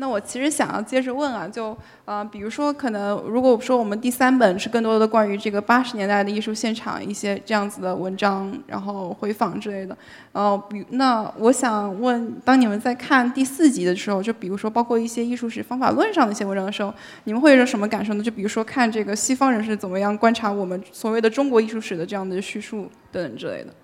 [0.00, 9.98] 那我其实想要接着问啊，就呃，比如说可能如果说我们第三本是更多的关于这个八十年代的艺术现场一些这样子的文章，然后回访之类的，
[10.30, 18.22] 呃，比那我想问，当你们在看第四集的时候，就比如说包括一些艺术史方法论上的一些文章的时候，你们会有什么感受呢？
[18.22, 23.74] 就比如说看这个西方人是怎么样观察我们所谓的中国艺术史的这样的叙述等等之类的。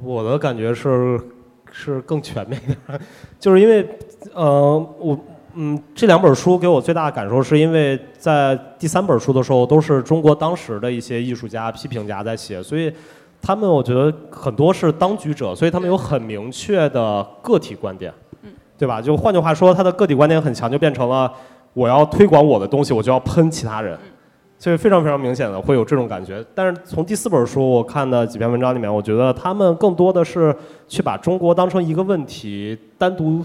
[0.00, 1.20] 我的感觉是，
[1.80, 3.00] 是更全面一点，
[3.38, 3.88] 就是因为，
[4.34, 5.16] 呃，我，
[5.54, 12.92] 嗯，这两本书给我最大的感受，是因为在第三本书的时候，都是中国当时的一些艺术家、批评家在写，所以
[13.40, 18.12] 他们我觉得很多是当局者，所以他们有很明确的个体观点，
[18.76, 19.00] 对吧？
[19.00, 21.32] 就换句话说，他的个体观点很强，就变成了
[21.74, 23.96] 我要推广我的东西，我就要喷其他人。
[24.58, 30.52] 所以非常非常明显的会有这种感觉，但是从第四本书我看的几篇文章里面，我觉得他们更多的是
[30.88, 33.40] 去把中国当成一个问题，单独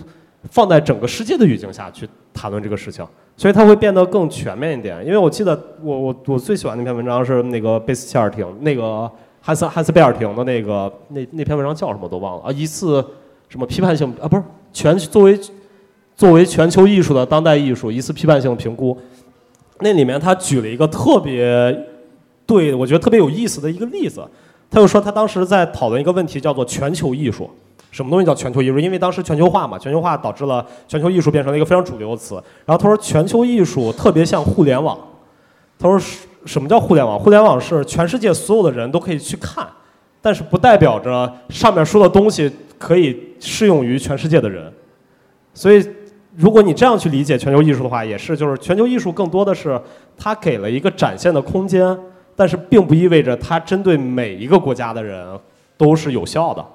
[0.49, 3.05] 放在整个世界的语境下去谈论这个事情，
[3.37, 5.05] 所以它会变得更全面一点。
[5.05, 13.05] 因为我记得我我我最喜欢那篇文章是那个贝斯切尔廷，那个汉斯汉斯贝尔廷的那个那那篇文章叫什么都忘了啊，一次
[13.49, 15.39] 什么批判性啊不是全作为
[16.15, 18.97] 作为全球艺术的当代艺术一次批判性评估。
[19.79, 21.87] 那里面他举了一个特别
[22.45, 24.23] 对我觉得特别有意思的一个例子，
[24.69, 27.49] 他就说他当时在讨论一个问题，叫做全球艺术。
[27.91, 28.79] 什么东西叫全球艺术？
[28.79, 32.35] 因为当时全球化嘛，全球化导致了全球艺术变成了一个非常主流的词。
[32.65, 34.97] 然后他说，全球艺术特别像互联网。
[35.77, 35.99] 他说，
[36.45, 37.19] 什么叫互联网？
[37.19, 39.67] 互联网是全世界所有的人都可以去看，
[40.21, 44.71] 但是不代表着上面说的东西可以适用于全世界的人。
[45.53, 45.83] 所以。
[46.35, 49.79] 如果你这样去理解全球艺术的话，也是就是全球艺术更多的是
[50.17, 51.97] 它给了一个展现的空间，
[52.35, 55.27] 但是并不意味着它针对每一个国家的人
[55.77, 56.65] 都是有效的。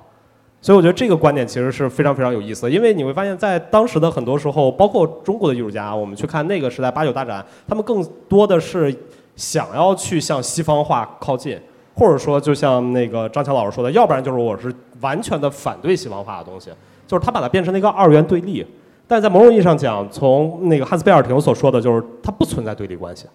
[0.60, 8.94] 所以我觉得这个观点其实是非常非常有意思的，因为你会发现在当时的很多时候，包括中国的艺术家，我们去看那个时代八九大展，他们更多的是
[9.36, 11.56] 想要去向西方化靠近，
[11.94, 16.70] 或者说就像那个张强老师说的，要不然就是我是完全的反对西方化的东西，
[17.06, 18.64] 就是他把它变成了一个二元对立。
[19.08, 23.26] 但在某种意义上讲，从那个汉斯贝尔廷所说的就是它不存在对立关系，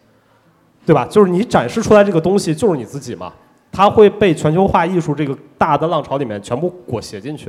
[0.86, 1.06] 对吧？
[1.10, 3.34] 就是你展示出来这个东西就是你自己嘛。
[3.76, 7.46] 它会被全球化艺术这个大的浪潮里面全部裹挟进去，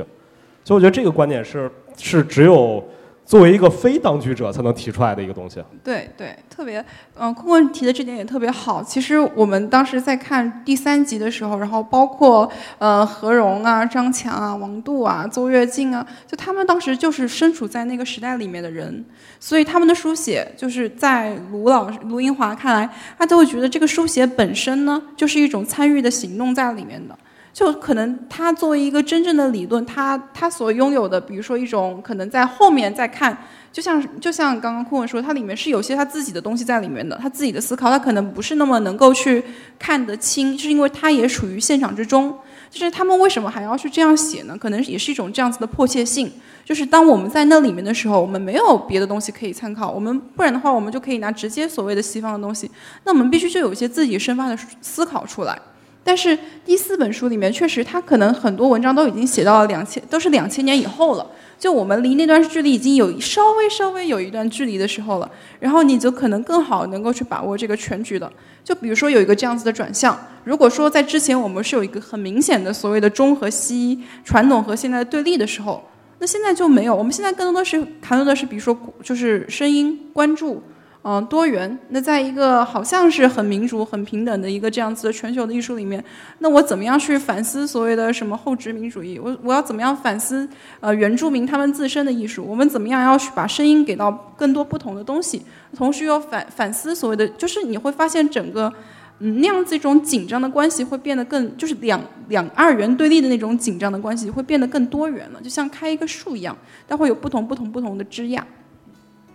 [0.65, 2.83] 所以我觉得这个观点是是只有
[3.25, 5.63] 作为一个非当局者才能提出来的一个东西。
[5.83, 6.85] 对对，特别，
[7.19, 8.83] 嗯，坤坤提的这点也特别好。
[8.83, 19.05] 其实我们当时在看第三集的时候，然后包括呃何荣啊、张强啊、王杜啊、邹跃进啊，就他们当时就是身处在那个时代里面的人。
[19.41, 27.19] 所以他们的书写，就是在卢老卢英华看来，他就会觉得这个书写本身呢，就是一种参与的行动在里面的。
[27.55, 33.39] 就可能他作为一个真正的理论，他他所拥有的，比如说一种可能在后面再看，
[33.73, 39.41] 就像就像刚刚坤文说，它里面是有些他自己的东西在里面的，他自己的思考，他可能不是那么能够去
[39.79, 42.37] 看得清，是因为他也处于现场之中。
[42.71, 44.59] 就是他们为什么还要去这样写呢？
[44.59, 46.29] 可能也是一种这样子的迫切性。
[46.65, 52.69] 就是当我们在那里面的时候，我们没有别的东西可以参考，我们不然的话，我们就可以拿直接所谓的西方的东西。
[53.05, 55.57] 那我们必须就有一些自己生发的思考出来。
[56.05, 61.27] 但是第四本书里面，确实它可能很多文章都已经写到了两千，都是两千年以后了。
[61.59, 68.31] 就我们离那段距离已经有稍微稍微有一段距离的时候了，然后你就可能更好能够去把握这个全局的。
[68.63, 75.83] 就比如说有一个这样子的转向，如果说在之前我们是有一个很明显的所谓的中和西、传统和现在对立的时候。
[76.21, 80.63] 那现在就没有，我们现在更多的是谈论的是，比如说就是声音关注，
[81.05, 81.79] 嗯，多元。
[81.91, 86.03] 那在一个好像是很民主、很平等的一个这样子的全球的艺术里面，
[86.39, 89.19] 那我怎么样去反思所谓的什么后殖民主义？
[89.19, 90.49] 我我要怎么样反思
[90.81, 92.43] 呃原住民他们自身的艺术？
[92.43, 95.43] 我们怎么样要去把声音给到更多不同的东西？
[95.77, 98.73] 同时又反反思所谓的，就是你会发现整个。
[99.21, 106.55] 嗯，那样子一种紧张的关系会变得更，就是两两二元对立的那种紧张的关系会变得更多元了，就像开一个树一样，
[106.89, 108.43] 它会有不同不同不同的枝桠。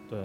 [0.10, 0.20] 对，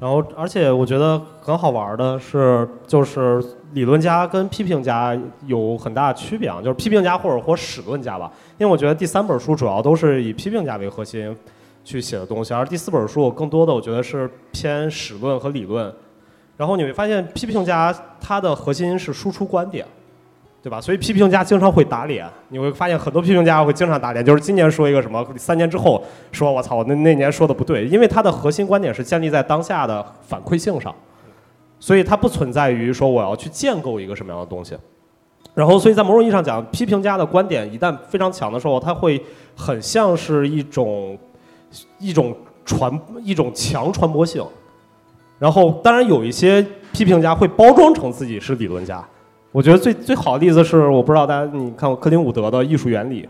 [0.00, 3.42] 然后而且我觉得很好玩的是，就是
[3.74, 5.14] 理论家跟批评家
[5.46, 11.36] 有很大区别啊，就是批评家或者或史论家吧，因为我觉得第三本书主要都是以批评家为核心
[11.84, 15.92] 去写的东西，而第四本书更多的我觉得是偏史论和理论。
[16.56, 19.86] 然后你会发现，批评家他的核心是输出观点，
[20.62, 20.80] 对吧？
[20.80, 22.28] 所以批评家经常会打脸。
[22.48, 30.94] 你会发现很多批评家会经常打脸，就是今年说一个什么，三年之后说我操，我那那年说的不对，因为他的核心观点是建立在当下的反馈性上，
[31.78, 34.76] 所以它不存在于说我要去建构一个什么样的东西。
[35.54, 39.20] 然后，所以在某种意义上讲，批评家的观点一旦非常强的时候，它会
[39.56, 41.18] 很像是一种
[41.98, 44.44] 一种传一种强传播性。
[45.38, 49.02] 然后，当然有一些批评家会包装成自己是理论家。
[49.52, 53.22] 我觉得最最好的例子是，我不知道大家你看过克林伍德的《艺术原理》，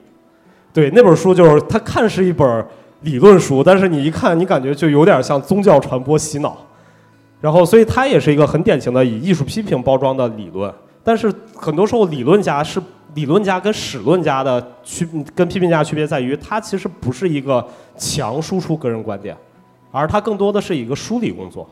[0.72, 2.66] 对那本书就是它看是一本
[3.00, 6.56] 理论书，但是你一看，你感觉就有点像宗教传播洗脑。
[7.40, 10.70] 然后，所以它也是一个很典型的以艺术批评包装的理论。
[11.02, 12.78] 但是很多时候，理论家是
[13.14, 19.34] 理论家跟史论家的区跟批评家区别在于，他其实不是一个强输出个人观点，
[19.90, 21.66] 而他更多的是一个梳理工作。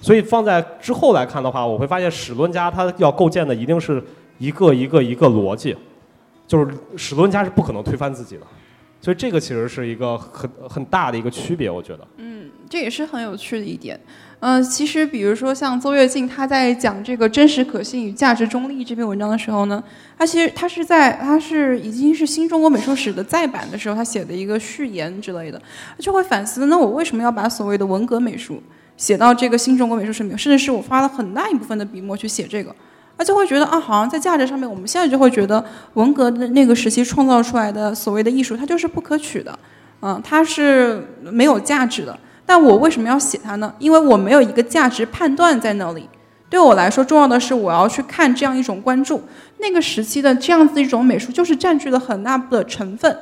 [0.00, 4.02] 所以放在之后来看的话，我会发现史论家他要构建的一定是
[4.38, 5.74] 一个一个一个逻辑，
[6.46, 8.42] 就是史论家是不可能推翻自己的，
[9.00, 12.06] 所以这个其实是一个很很大的一个区别，我觉得。
[12.18, 13.98] 嗯，这也是很有趣的一点。
[14.40, 19.82] 嗯，其实比如说像邹跃进他在讲这个真实可信与价值中立这篇文章的时候呢，
[20.18, 25.58] 他其实他是在他是已经是新中国美术史的再版的时候，他写的一个序言之类的，
[25.98, 28.62] 就会反思：那我为什么要把所谓的文革美术？
[28.96, 32.74] 写到这个新中国美术史里面，甚至是我花了很大一部分的笔墨去写这个，
[33.16, 39.58] 而且会觉得啊，好像在价值上面，我们现在就会觉得文革的那个时期创造出来的所谓的艺术，它就是不可取的，
[40.00, 42.16] 嗯，它是没有价值的。
[42.46, 43.74] 但我为什么要写它呢？
[43.78, 46.08] 因为我没有一个价值判断在那里。
[46.48, 49.20] 对我来说，重要的是我要去看这样一种关注，
[49.58, 53.18] 那个时期的这样子一种美术，就是占据了很大的成分。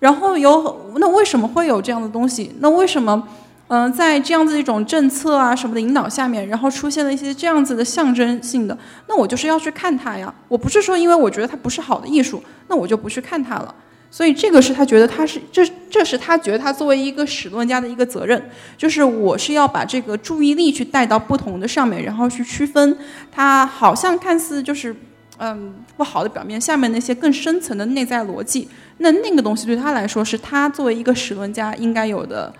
[0.00, 2.54] 然后有那为什么会有这样的东西？
[2.60, 3.28] 那为什么？
[3.68, 8.76] 嗯，在这样子一种政策啊什么的引导下面，然后出现了一些这样子的象征性的，
[9.08, 10.34] 那我就是要去看它呀。
[10.48, 13.74] 我不是说因为我觉得它不是好的艺术，那我就不去看它了。
[14.10, 18.42] 所以这个是他觉得他是这这是他觉得他作为一个史论家的一个责任，
[18.74, 22.96] 就是我是要把这个注意力去带到不同的上面，然后去区分
[23.30, 24.96] 他好像看似就是
[25.36, 28.66] 嗯不好的表面下面那些更深层的内在逻辑，
[28.96, 32.50] 那那个东西对他来说是他作为一个史论家应该有的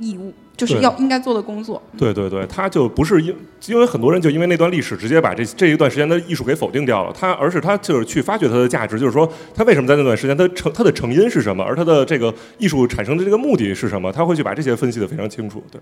[0.00, 0.32] 义务。
[0.56, 1.82] 就是要应该做的工作。
[1.96, 3.34] 对对对，他就不是因，
[3.66, 7.10] 因为很多人就因为那段历史直接把这这一段时间的艺术给否定掉了。
[7.18, 15.64] 他而是他就是去发掘它的价值，就是说他为什么在那段时间，他成他的成因是什么，而他的这个艺术产生的这个目的是什么，他会去把这些分析的非常清楚。
[15.72, 15.80] 对。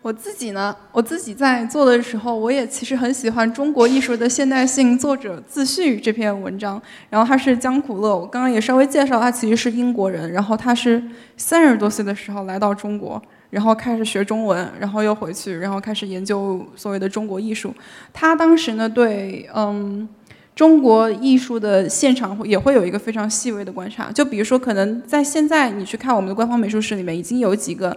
[0.00, 6.80] 我自己呢，我自己在做的时候，我也其实很喜欢《中国艺术的现代性作者自序》这篇文章。
[7.10, 10.30] 然后他是江苦乐，我刚刚也稍微介绍，他其实是英国人。
[10.32, 11.02] 然后他是
[11.36, 13.20] 三十多岁的时候来到中国，
[13.50, 17.74] 然后开始学中文，然后又回去，然后开始研究所谓的中国艺术。
[18.12, 20.08] 他当时呢，对嗯
[20.54, 24.12] 中国艺术的现场也会有一个非常细微的观察。
[24.12, 27.94] 就比如说，可能在现在你去看我们的官方美术室里面，已经有几个。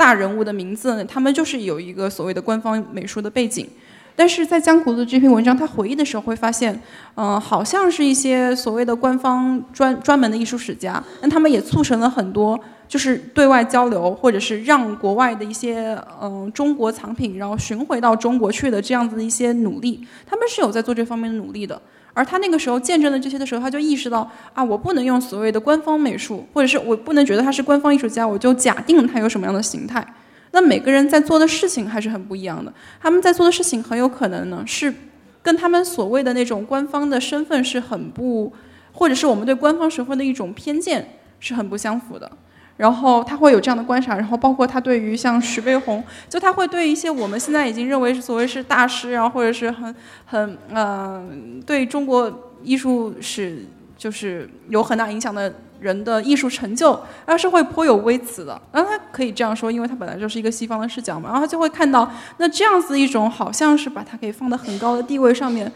[0.00, 3.68] 大人物的名字，他们就是有一个所谓的官方美术的背景，
[4.16, 6.80] 但是在江湖的这篇文章，他回忆的时候会发现，
[7.16, 21.78] 嗯，好像是一些所谓的官方专专门的艺术史家，那他们也促成了很多就是对外交流，或者是让国外的一些嗯中国藏品然后寻回到中国去的这样子的一些努力，他们是有在做这方面的努力的。
[22.12, 30.06] 而他那个时候见证了这些的时候，他就意识到啊，我不能用所谓的官方美术，或者是我不能觉得他是官方艺术家，我就假定他有什么样的形态。
[30.52, 34.92] 那每个人在做的事情还是很不一样的，他们在做的事情很有可能呢是
[35.42, 38.52] 跟他们所谓的那种官方的身份是很不，
[38.92, 42.30] 或者是我们对官方身份的一种偏见是很不相符的。
[42.80, 51.22] 然后他会有这样的观察，然后包括他对于像徐悲鸿，就他会对一些我们现在已经认为是所谓是大师，然后或者是很很呃
[51.66, 53.66] 对中国艺术史
[53.98, 58.58] 就是有很大影响的人的艺术成就，他是会颇有微词的。
[58.72, 65.70] 然后他可以这样说，因为他本来就是一个西方的视角嘛，然后他就会看到那这样子一种好像是把他给放到很高的地位上面，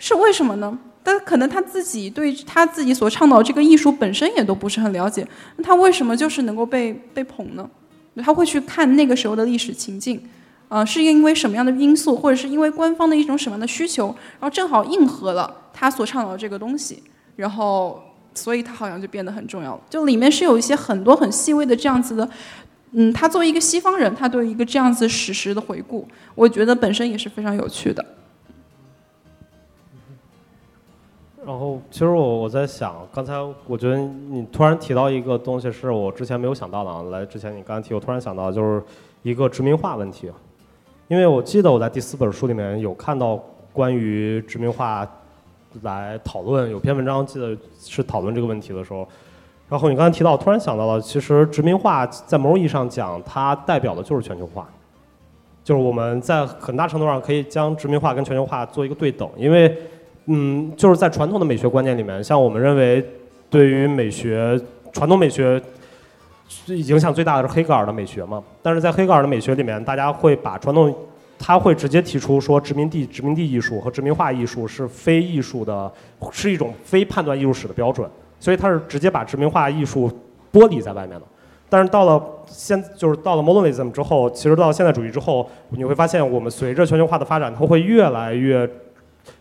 [0.00, 0.76] 是为什么呢？
[1.10, 7.68] 但可能他自己对他自己所倡导这个艺术本身也都不是很了解，那他为什么就是能够被被捧呢？
[8.22, 10.22] 他会去看那个时候的历史情境，
[10.68, 14.06] 啊，是因为什么样的因素，或者是因为官方的一种什么样的需求，
[14.38, 17.02] 然后正好应和了他所倡导的这个东西，
[17.34, 18.00] 然后
[18.32, 19.80] 所以他好像就变得很重要了。
[19.90, 22.30] 就里面是有一些很多很细微的这样子的，
[22.92, 26.06] 嗯，他作为一个西方人，他对一个这样子史实的回顾，
[26.36, 28.04] 我觉得本身也是非常有趣的。
[31.50, 33.34] 然后，其实我我在想，刚才
[33.66, 37.02] 我觉得你突然提到一个东西，是我之前没有想到的啊。
[37.10, 38.80] 来之前你刚才提，我突然想到就是
[39.24, 40.30] 一个殖民化问题，
[41.08, 43.36] 因为我记得我在第四本书里面有看到
[43.72, 45.04] 关于殖民化
[45.82, 49.04] 来讨论，有篇文章记得是讨论这个问题的时候，
[49.68, 54.68] 然后你刚才提到，突然想到了，其实殖民化在某种意义上讲，它代表的就是全球化，
[55.64, 59.76] 就是我们在很大程度上可以将殖民化跟全球化做一个对等，因为。
[60.26, 63.04] 嗯，就是在传统的美学观念里面，像我们认为，
[63.48, 64.60] 对于美学
[64.92, 65.60] 传统美学
[66.66, 68.40] 影响最大的是黑格尔的美学嘛。
[68.62, 70.94] 但是在黑格尔的美学里面，大家会把传统，
[71.36, 75.90] 他会直接提出说，殖民地殖民地艺术和殖民化艺术是非艺术的，
[76.30, 78.08] 是一种非判断艺术史的标准。
[78.38, 80.10] 所以他是直接把殖民化艺术
[80.52, 81.22] 剥离在外面的。
[81.68, 88.68] 但是到了现，就是到了 modernism 之后，其实到现代主义之后，你会发现，我们随着全球化的发展，它会越来越。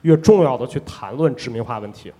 [0.02, 2.12] 越重要的去谈论殖民化问题，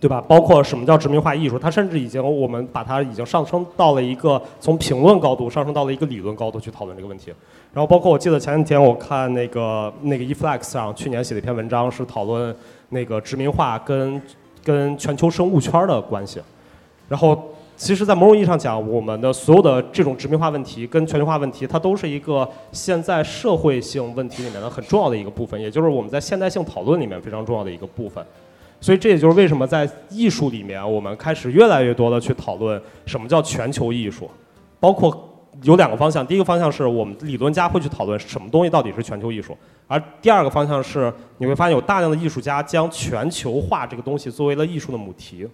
[0.00, 0.20] 对吧？
[0.28, 7.32] 包括什么叫殖民化艺术，它甚至已经我们把它已经上升到了一个从评论高度上升到了一个理论高度去讨论这个问题。
[7.72, 12.54] 然后包括我记得前几天我看那个那个 eFlex 上去年写的一篇文章，是讨论
[12.88, 14.20] 那个殖民化跟
[14.64, 16.40] 跟全球生物圈的关系，
[17.08, 17.42] 然后。
[17.80, 28.22] 其实，在某种意义上讲，我们的所有的这种殖民化问题跟全球化问题，它都是一个现在社会性问题里面的很重要的一个部分，也就是我们在现代性讨论里面非常重要的一个部分。
[28.82, 34.30] 所以，这也就是为什么在艺术里面，我们开始越来越多的去讨论什么叫全球艺术，
[34.78, 36.24] 包括有两个方向。
[36.26, 39.56] 第一个方向是我们理论家会去讨论什么东西到底是全球艺术，
[39.86, 45.48] 而第二个方向是你会发现有大量的艺术家将全球化这个东西作为了艺术的母题。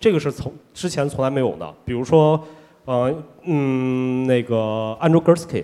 [0.00, 2.42] 这个是从之前从来没有的，比如说，
[2.86, 5.62] 呃，嗯，那个 Andrew Gursky，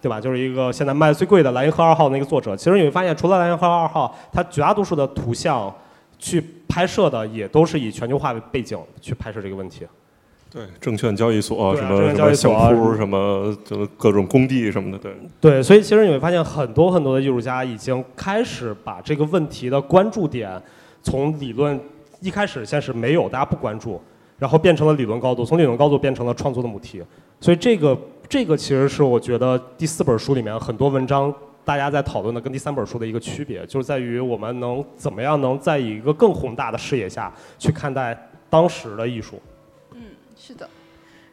[0.00, 0.20] 对吧？
[0.20, 2.54] 就是一个现在卖的最贵的《莱茵河二号》那个作者。
[2.54, 5.74] 其实你会发现，除了《莱茵河二号》，他绝大多数的图像
[6.18, 9.86] 去拍摄的也都是以全球化为背景去拍摄这个问题。
[10.52, 15.12] 对，证券交易所什么什么小铺什么，就各种工地什么的，对。
[15.40, 20.60] 对，所以其实你会发现，很多很多的艺术家已经开始把这个问题的关注点
[21.02, 21.80] 从理论。
[22.22, 24.00] 一开始先是没有，大家不关注，
[24.38, 27.02] 然后变成了理论高度，从理论高度变成了创作的母题。
[27.40, 27.98] 所以这个
[28.28, 38.16] 这个其实是我觉得第四本书里面很多文章大家在讨论的跟第三本书的一个区别，就是在于我们能怎么样能在以一个更宏大的视野下去看待
[38.48, 39.42] 当时的艺术。
[39.94, 40.02] 嗯
[40.36, 40.68] 是的。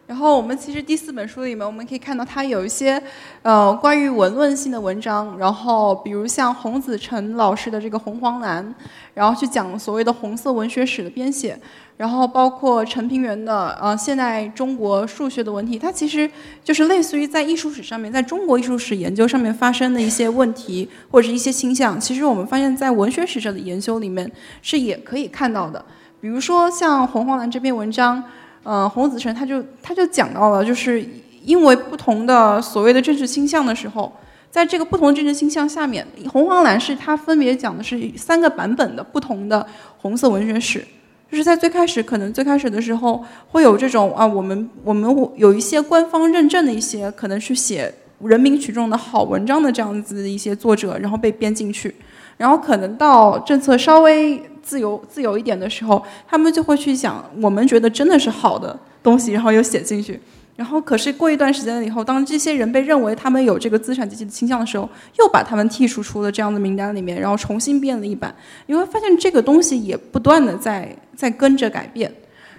[0.10, 3.00] 然后我们其实第四本书里面，我们可以看到它有一些，
[3.44, 5.38] 呃，关于文论性的文章。
[5.38, 8.66] 然后比如像洪子成老师的这个《红黄蓝》，
[9.14, 11.56] 然后去讲所谓的红色文学史的编写。
[11.96, 16.28] 然后包括陈平原的呃现代中国数学的问题，它其实
[16.64, 22.00] 就是类似于在艺术史上面，在中国艺术史研究上面发生的一些问题或者是一些倾向。
[22.00, 24.32] 其实我们发现，在文学史上的研究里面
[24.64, 25.86] 是也可以看到的。
[26.20, 28.24] 比如说像《红黄蓝》这篇文章。
[28.64, 31.04] 呃，洪子辰他就他就讲到了，就是
[31.44, 34.12] 因为不同的所谓的政治倾向的时候，
[34.52, 39.66] 在这个不同政治倾向下面，红黄蓝是它分别讲的是三个版本的不同的
[39.98, 40.86] 红色文学史，
[41.32, 47.92] 就是在最开始可能最开始的时候会有这种啊，我们我们有一些官方认证的一些可能去写
[48.22, 51.96] 人民群众的好文章的这样子的一些作者，然后被编进去，
[52.38, 54.44] 然后可能到政策稍微。
[54.70, 60.20] 自由自由一点的时候，他们就会去想我们觉得真的是好的东西，然后又写进去。
[60.56, 68.32] 然后可是过一段时间了以后，当这些人被认为他们有这个资产阶级的倾向的时候，又把他们剔除出了这样的名单里面，然后重新编了一版。
[68.68, 72.14] 你会发现这个东西也不断的在在跟着改变。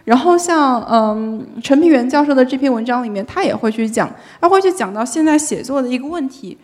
[0.04, 6.58] 然后像嗯陈平原教授的这篇文章里面，他也会去讲，他会去讲到现在写作的一个问题。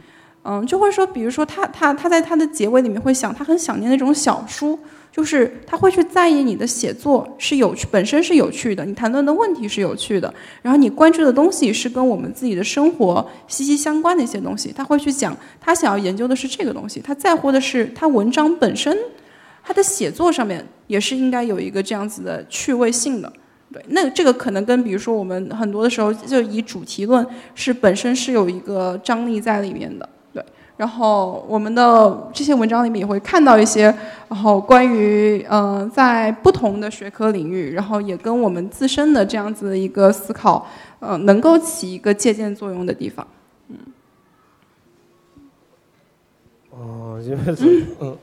[0.48, 4.78] 嗯，就会说，比如说他他他在他的结尾里面会想，他很想念那种小书。
[5.16, 18.94] 就是他会去在意你的写作是有趣，本身是有趣的，你谈论的问题是有趣的，然后你关注的东西是跟我们自己的生活息息相关的一些东西，他会去讲，他想要研究的是这个东西，他在乎的是他文章本身，
[19.64, 23.32] 他的写作上面也是应该有一个这样子的趣味性的，
[23.72, 30.06] 对，那这个可能跟比如说我们很多的时候就以主题论是本身是有一个张力在里面的。
[30.76, 33.84] 然后我们的这些文章里面也会看到一些，
[34.28, 40.66] 然后关于嗯，在不同的学科领域，然后也跟我们自身的这样子的一个思考，
[41.00, 43.26] 呃，能够起一个借鉴作用的地方，
[43.70, 43.76] 嗯。
[46.70, 47.38] 哦，因为
[48.00, 48.18] 嗯，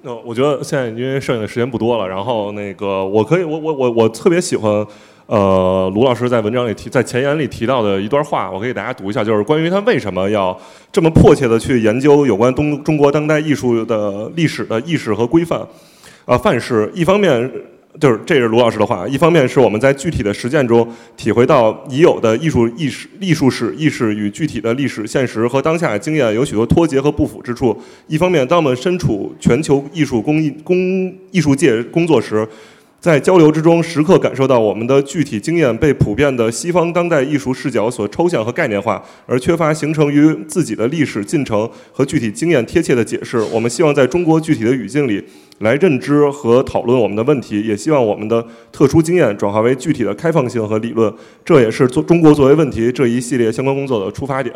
[0.00, 4.86] 那 我觉得现在因为剩下的时间不多了，然后那个我可以，我我我我特别喜欢。
[5.26, 10.58] 呃，卢老师在文章里提，在前言里提到的一段话，我可以给大家读一下，就是关于他为什么要
[10.92, 15.66] 这么迫切的去研究有关东中国当代艺术的历史的意识和规范。
[16.26, 17.50] 啊，范式一方面
[17.98, 27.74] 就是这是卢老师的话，一方面是我们在具体的实践中体会到已有的艺术意识、艺术史意识与具体的历史现实和当下经验有许多脱节和不符之处。
[28.08, 30.76] 一方面，当我们身处全球艺术工艺工
[31.30, 32.46] 艺术界工作时，
[33.04, 43.36] 在交流之中，时刻感受到我们的具体经验被普遍的西方当代艺术视角所抽象和概念化，而缺乏形成于自己的历史进程和具体经验贴切的解释。
[43.52, 45.22] 我们希望在中国具体的语境里
[45.58, 48.42] 来认知和讨论我们的问题，也希望我们的
[48.72, 51.12] 特殊经验转化为具体的开放性和理论。
[51.44, 54.54] 这也是做中国作为问题这一系列相关工作的出发点。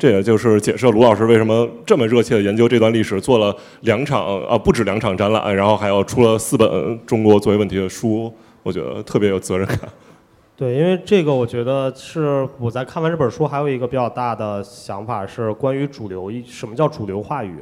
[0.00, 8.32] 这也就是解释卢老师为什么这么热切的研究这段历史，做了两场啊，不止两场展览，然后还要出了四本中国作为问题的书，
[8.62, 9.78] 我觉得特别有责任感。
[10.56, 17.56] 对，因为这个我觉得是我在看完这本书，还有一个比较大的想法是关于主流什么叫主流话语，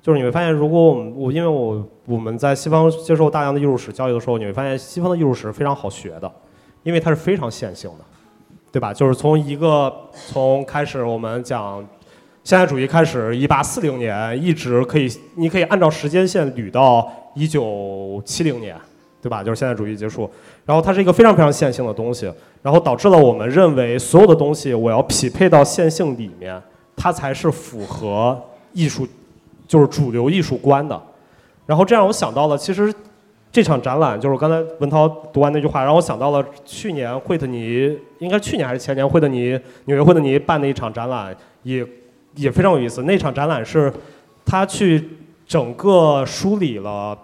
[0.00, 6.30] 就是你会发现，如果我们我因为我我们在西方接受大量的艺术史教育的时候，你会发现西方的艺术史非常好学的，
[6.84, 8.04] 因为它是非常线性的。
[8.72, 8.92] 对吧？
[8.94, 11.84] 就是从一个从开始我们讲
[12.44, 18.76] 现代主义开始，一八四零年一直可以，你可以按照时间线捋到一九七零年，
[19.20, 19.42] 对吧？
[19.42, 20.30] 就是现代主义结束，
[20.64, 26.62] 然后它是一个非常非常线性的东西，然后导致了我们认为所有的东西我要匹配到线性里面，
[26.96, 28.40] 它才是符合
[28.72, 29.06] 艺术，
[29.66, 31.00] 就是主流艺术观的。
[31.66, 32.94] 然后这样我想到了，其实。
[33.52, 41.84] 这场展览就是刚才文涛读完那句话，让我想到了去年惠特尼，应该去年还是前年惠特尼纽约惠特尼办的一场展览，也
[42.36, 43.02] 也非常有意思。
[43.02, 43.92] 那场展览是
[44.44, 45.04] 他去
[45.48, 47.18] 整个梳理了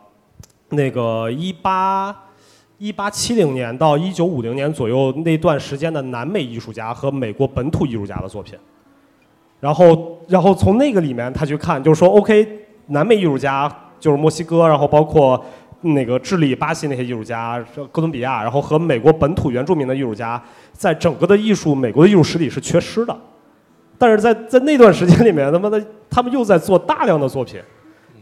[0.70, 2.12] 那个一八
[2.79, 8.59] 一八七零年到一九五零年左右那段时间的南美艺术家和美国本土艺术家的作品，
[9.61, 15.41] 然后然后从那个里面他去看，就是说 OK，南美艺术家就是墨西哥，然后包括。
[15.95, 23.16] 那个智利、巴西那些艺术家，哥伦比亚，然后和美国本土原住民的艺术家，在整个的艺术，美国的艺术史里是缺失的。
[23.99, 27.59] 但是在在那段时间里面，他妈的，他们又在做大量的作品，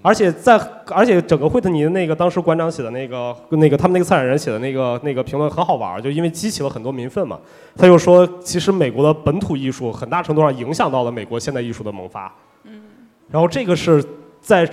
[0.02, 0.56] 而且在
[0.86, 7.38] 而且整个惠特尼的那个当时馆长写的那个那个他们那个策展人写的那个那个评论很好玩，就因为激起了很多民愤嘛。
[7.76, 12.32] 他又说，其实美国的本土艺术很大程度上影响到了美国现代艺术的萌发。
[12.62, 12.82] 嗯。
[13.28, 14.04] 然后这个是
[14.40, 14.68] 在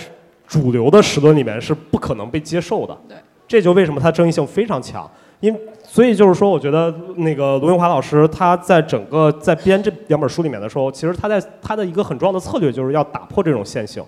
[0.52, 2.97] 主流的史论里面是不可能被接受的。
[3.08, 3.16] 对。
[3.47, 14.02] 这就为什么它争议性非常强，因所以就是说，我觉得那个罗永华老师他在整个在编这两本书里面的时候，其实他在他的一个很重要的策略就是要打破这种线性，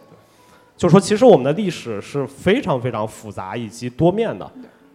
[0.77, 4.49] 就是说，其实我们的历史是非常非常复杂以及多面的，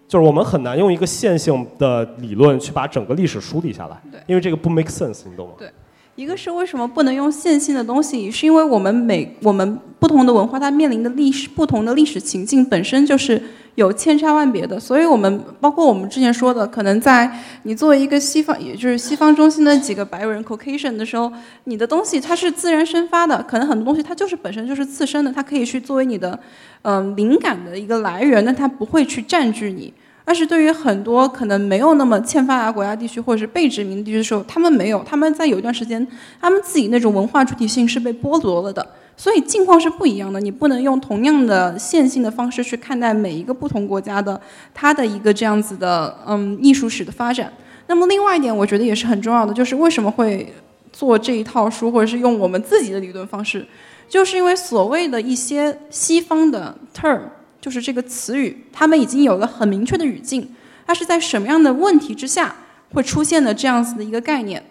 [0.07, 5.55] 就是我们很难用一个线性的理论去把整个历史梳理下来，因为这个不 make sense，你懂吗？
[5.59, 5.71] 对。
[6.19, 13.41] 一个是为什么不能用线性的东西，是因为我们每我们不同的文化，它面临的历史不同的历史情境本身就是
[13.77, 17.31] 有千差万别的，所以我们包括我们之前说的，可能在
[17.63, 26.37] 你作为一个西方，也就是西方中心的几个白人 Caucasian 的时候，你的东西它是自然生发的，可能很多东西它就是本身就是自身的，它可以去作为你的
[26.83, 29.95] 嗯灵感的一个来源，但它不会去占据你。
[30.29, 36.07] 但是对于很多可能没有那么欠发达国家地区或者是被殖民地区的时候，他们没有，他们在有一段时间，
[36.39, 40.39] 他们自己那种文化主体性是被剥夺了的，所以境况是不一样的。
[40.39, 44.39] 你不能用同样的线性的方式去看待每一个不同国家的
[44.75, 47.51] 它的一个这样子的嗯艺术史的发展。
[47.87, 50.53] 那么另外一点，我觉得也是很重要的，就是为什么会
[50.93, 53.67] 做这一套书，或者是用我们自己的理论方式，
[54.07, 57.19] 就是因为所谓的一些西方的 term。
[57.61, 60.55] 就是这个词语，他们已经有了很明确的语境，
[60.87, 62.55] 它是在什么样的问题之下
[62.93, 64.65] 会出现的这样子的一个概念，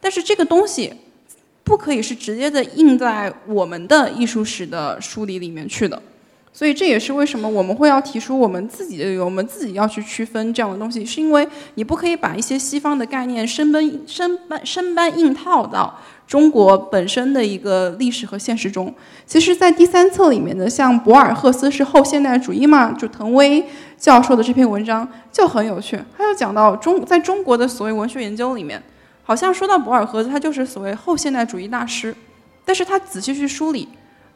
[0.00, 0.92] 但是这个东西
[1.64, 6.00] 不可以是直接的印在我们的艺术史的书里里面去的，
[6.56, 16.00] 所以这也是为什么我们会要提出我们自己的，我们自己要去区分这样的东西，是因为你不可以把一些西方的概念生搬生搬生搬硬套到。
[16.26, 18.92] 中国本身的一个历史和现实中，
[19.26, 23.64] 其实，在第三册里面的，像博尔赫斯是后现代主义嘛，就滕威
[23.98, 25.96] 教授的这篇文章就很有趣。
[26.16, 28.82] 他就讲到中在中国的所谓文学研究里面，
[29.22, 32.12] 好像说到博尔赫斯，他就是所谓后现代主义大师。
[32.64, 33.86] 但是他仔细去梳理，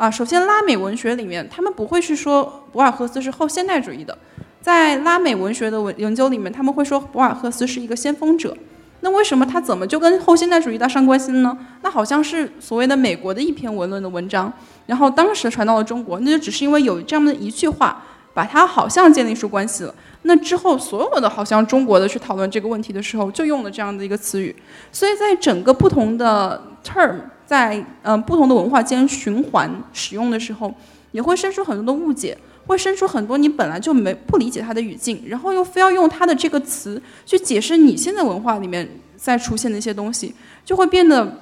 [0.01, 4.16] 啊，首先拉美文学里面，他们不会去说博尔赫斯是后现代主义的，
[4.62, 8.57] 在拉美文学的文研究里面，他们会说博尔赫斯是一个先锋者。
[9.01, 11.55] 那为什么他怎么就跟后现代主义搭上关系呢？
[11.82, 14.51] 那好像是所谓的美国的一篇文论的文章，
[14.86, 19.94] 然后当时传到了中国，那就只是因为有这样的一句话，把它好像建立出关系了。
[20.22, 24.57] 那之后所有的好像中国的去讨论这个问题的时候，就用了这样的一个词语。
[24.90, 27.16] 所以在整个不同的 term
[27.51, 30.72] 在嗯不同的文化间循环使用的时候，
[31.11, 32.38] 也会生出很多的误解。
[32.64, 40.32] 会生出很多你本来就没不理解它的语境，然后又非要用它的这个词去解释你现在文化里面在出现的一些东西，
[40.64, 41.38] 就会变得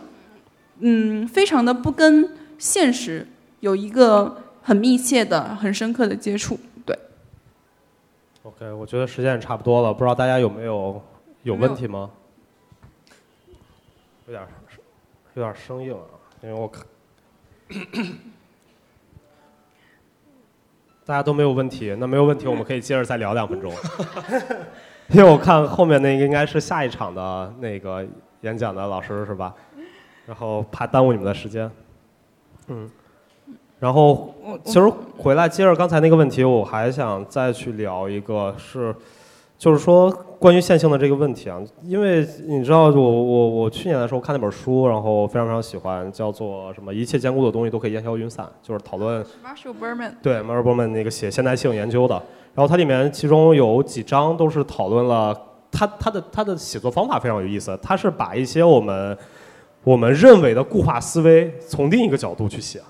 [0.79, 3.27] 嗯非常的不跟现实
[3.61, 6.59] 有一个很密切的、很深刻的接触。
[6.87, 6.99] 对。
[8.45, 11.03] OK，我觉得时间也差不多了，不知道大家有没有
[11.43, 12.09] 有问题吗？
[14.27, 14.43] 有点
[15.35, 16.05] 有点生硬啊，
[16.43, 16.85] 因为我看。
[21.05, 23.73] 大家都没有问题，那没有问题，我们可以接着再聊两分钟。
[25.09, 28.07] 因为我看后面那个应该是下一场的那个
[28.43, 29.55] 演讲的老师是吧？
[30.27, 31.71] 然后怕耽误你们的时间。
[32.67, 32.91] 嗯。
[33.79, 38.95] 然后其实回来接着刚才那个问题，我还想再去聊一个，是。
[39.59, 49.21] 就是说，关于线性的这个问题啊，因为你知道，我我我去年的时候看那本书，然后非常非常喜欢，叫做什么“一切坚固的东西都可以烟消云散”，就是讨论。
[49.45, 50.13] Marshall Berman。
[50.23, 52.15] 对，Marshall Berman 那个写现代性研究的，
[52.55, 55.37] 然后它里面其中有几章都是讨论了
[55.73, 59.19] 他他的他的写作方法非常有意思，他是把一些我们
[59.83, 62.81] 我们认为的固化思维从另一个角度去写，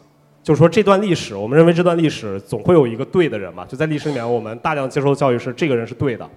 [0.42, 6.28] 就是说这段历史，我们认为这段历史总会有一个对的人嘛，就在历史里面，我们大量接受的教育是这个人是对的。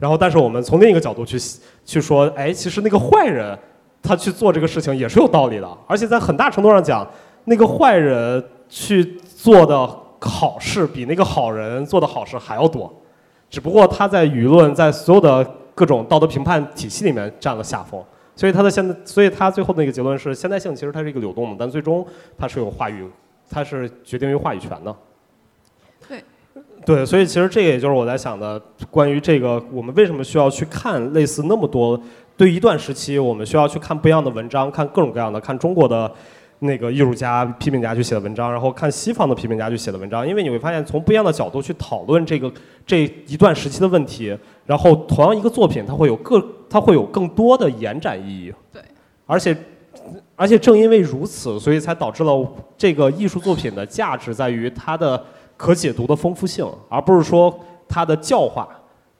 [0.00, 1.38] 然后，但是我们从另一个角度去
[1.84, 3.56] 去说，哎，其实那个坏人，
[4.02, 7.06] 他去做这个事情也是有道理的，而且在很大程度上讲，
[7.44, 9.86] 那个坏人去做的
[10.18, 12.90] 好事比那个好人做的好事还要多，
[13.50, 15.44] 只不过他在舆论在所有的
[15.74, 18.02] 各种道德评判体系里面占了下风，
[18.34, 22.06] 所以他的现在，所以他最后那个结论是，现代性其实它是一个流动的，但最终
[22.38, 23.06] 它是有话语，
[23.50, 24.96] 它是决定于话语权的。
[26.84, 28.60] 对，所以其实这个也就是我在想的，
[28.90, 32.00] 关于这个我们为什么需要去看类似那么多，
[32.38, 36.10] 对一段时期我们需要去看不一样的文章，看各种各样的，看中国的
[36.60, 42.50] 那个艺术家、批评家去写的文章，然后看西方的批评家去写的文章，因为你会发现从不一样的角度去讨论这个
[42.86, 48.52] 这一段时期的问题，然后同样一个作品，它会有各它会有更多的延展意义。
[48.72, 48.82] 对，
[49.26, 49.54] 而且
[50.34, 55.22] 而且正因为如此，所以才导致了这个艺术作品的价值在于它的。
[55.60, 57.54] 可解读的丰富性，而不是说
[57.86, 58.66] 它的教化。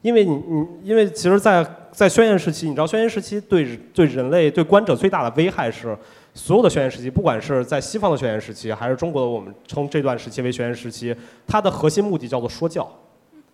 [0.00, 1.62] 因为你你因为其实在，
[1.92, 5.94] 在宣言时期，你知道宣言时期对对人类对观者最大的危害是，
[6.32, 11.14] 所有的宣言时期，不管是在西方的宣言时期，还是中国的我们称这段时期为宣言时期，
[11.46, 12.90] 它的核心目的叫做说教，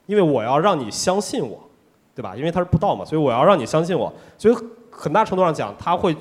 [0.07, 1.59] 因为我要让你相信我，
[2.15, 2.37] 对吧？
[2.37, 4.55] 因为它是不道嘛，所以我要让你相信我，所以
[4.89, 6.17] 很大程度上讲，它会，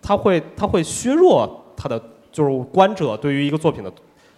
[0.00, 1.46] 它会它会削弱
[1.76, 2.02] 它的
[2.32, 3.92] 就是观者对于一个作品的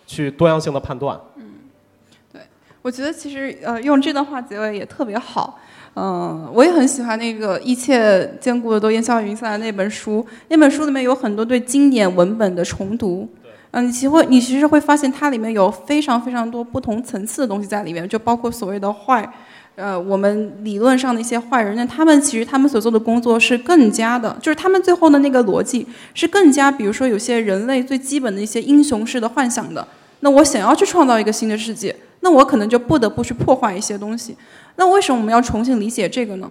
[0.08, 1.16] 去多样性的判断。
[2.82, 5.60] 我觉得其实呃用这段话结尾也特别好，
[5.94, 13.28] 嗯，我也很喜欢那个一切坚固的都烟消云散的那本书，那本书里面有很多对经典文本的重读，
[13.72, 19.30] 嗯，你其实会你其实会发现它里面有非常非常多不同层次的东西在里面，就包括所谓的坏，
[19.74, 29.86] 呃，我们理论上的一些坏人，那他们其实他们所做的工作是更加的，就是他们最后的那个逻辑是更加，比如说有些人类最基本的一些英雄式的幻想的，
[30.20, 31.94] 那我想要去创造一个新的世界。
[32.20, 34.36] 那我可能就不得不去破坏一些东西。
[34.76, 36.50] 那为什么我们要重新理解这个呢？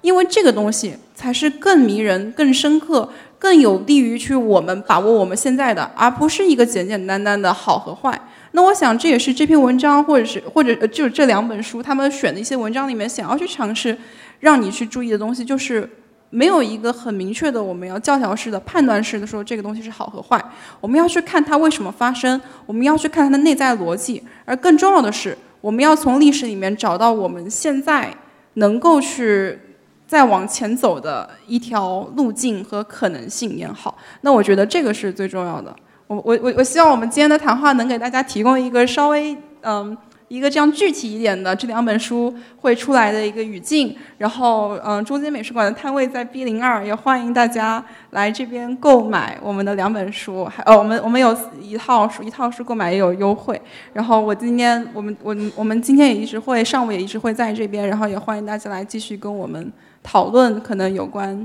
[0.00, 3.08] 因为这个东西才是更迷人、更深刻、
[3.38, 8.18] 更有利于去我们把握我们现在的，而不是一个简简单单的好和坏。
[8.52, 13.96] 那我想这也是这篇文章，或者是或者就是这两本书他们选的一些文章里面想要去尝试
[14.40, 15.88] 让你去注意的东西，就是。
[16.30, 20.42] 没有一个很明确的，我们要教条式的、判断式的说这个东西是好和坏。
[20.80, 24.22] 我们要去看它为什么发生，我们要去看它的内在逻辑。
[24.44, 28.08] 而更重要的是，我们要从历史里面找到我们现在
[28.54, 29.58] 能够去
[30.06, 33.98] 再往前走的一条路径和可能性也好。
[34.20, 35.74] 那我觉得这个是最重要的。
[36.06, 39.96] 我我我我希望我们今天的谈话能给大家提供一个稍微嗯。
[40.30, 53.60] 一个这样具体一点的这两本书会出来的一个语境，然后嗯，中间美术馆的摊位在 B 零二，也欢迎大家来这边购买我们的两本书，还呃我们我们有一套书一套书购买也有优惠，
[53.92, 61.44] 然后我今天我们我我们今天也一直会上午也一直会在这边，然后也欢迎大家来继续跟我们讨论可能有关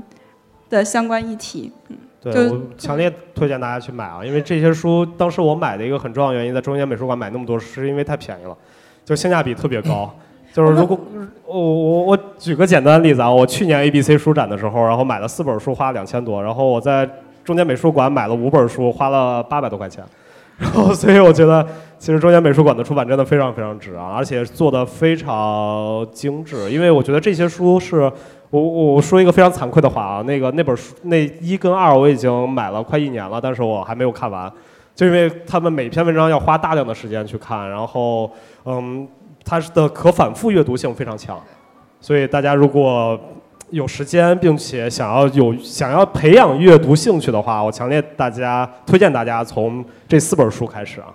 [0.70, 8.56] 的相关议题，嗯，对我强烈推荐大家去买啊，因为这些书当时我买的一个很重要原因，在中间美术馆买那么多，是因为太便宜了。
[9.06, 10.12] 就性价比特别高，
[10.52, 10.98] 就是如果
[11.46, 17.08] 我我我举个简单的例子啊，我去年 A B C 书展的时候，然后买了四本书，花了两千多，然后我在
[17.44, 20.02] 中间美术馆买了五本书，花了八百多块钱，
[20.58, 21.64] 然后所以我觉得
[22.00, 28.10] 其实中间美术馆的出版真的非常非常值啊，而且做的非常精致，因为我觉得这些书是
[28.50, 34.52] 我我说一个非常惭愧的话啊，那个那本书那一跟二我已经买了快一年了，但是我还没有看完。
[34.96, 38.28] 就因为他们每篇文章要花大量的时间去看，然后，
[38.64, 39.06] 嗯，
[39.44, 41.38] 它的可反复阅读性非常强，
[42.00, 43.20] 所以大家如果
[43.70, 51.08] 有时间，并且想要有想要培养阅读兴趣的话，我强烈大家推荐大家从这四本书开始啊。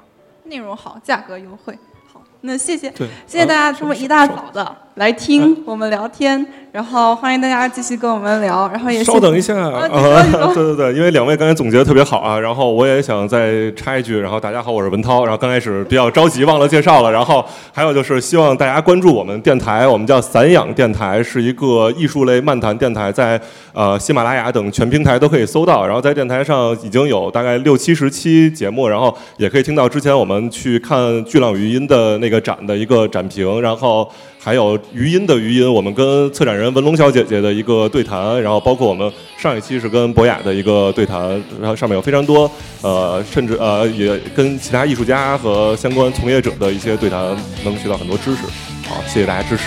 [0.43, 1.75] 内容好，价格优惠。
[2.13, 2.91] 好那谢谢，
[3.25, 9.87] 谢谢大家这么一大早的来听我们聊天，然后欢迎大家继续跟我们聊，然后也稍等一下啊，
[10.53, 23.39] 对对对，因为两位刚才总结的特别好啊，然后我也想再插一句，然后大家好，我是文涛，然后刚开始比较着急忘了介绍了，然后还有就是希望大家关注我们电台，我们叫散养电台，是一个艺术类漫谈电台，在
[23.71, 32.31] 呃喜马拉雅等全平台都可以搜到，然后在电台上已经有大概六七十期节目，然后也可以听到之前我们去看巨浪语音的那。
[32.31, 34.09] 个展的一个展评，然后
[34.43, 41.29] 还有余音的余音，我们跟策展人文龙小姐姐的一个对谈，然后包括我们上一期是跟博雅的一个对谈，
[41.61, 42.49] 然后上面有非常多
[42.81, 47.23] 呃，甚至呃也跟其他艺术家和相关从业者的一些对谈，
[47.63, 48.41] 能学到很多知识。
[48.89, 49.65] 好，谢谢大家支持。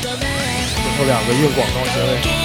[0.00, 0.10] 最
[0.98, 2.40] 后两个硬广告结尾。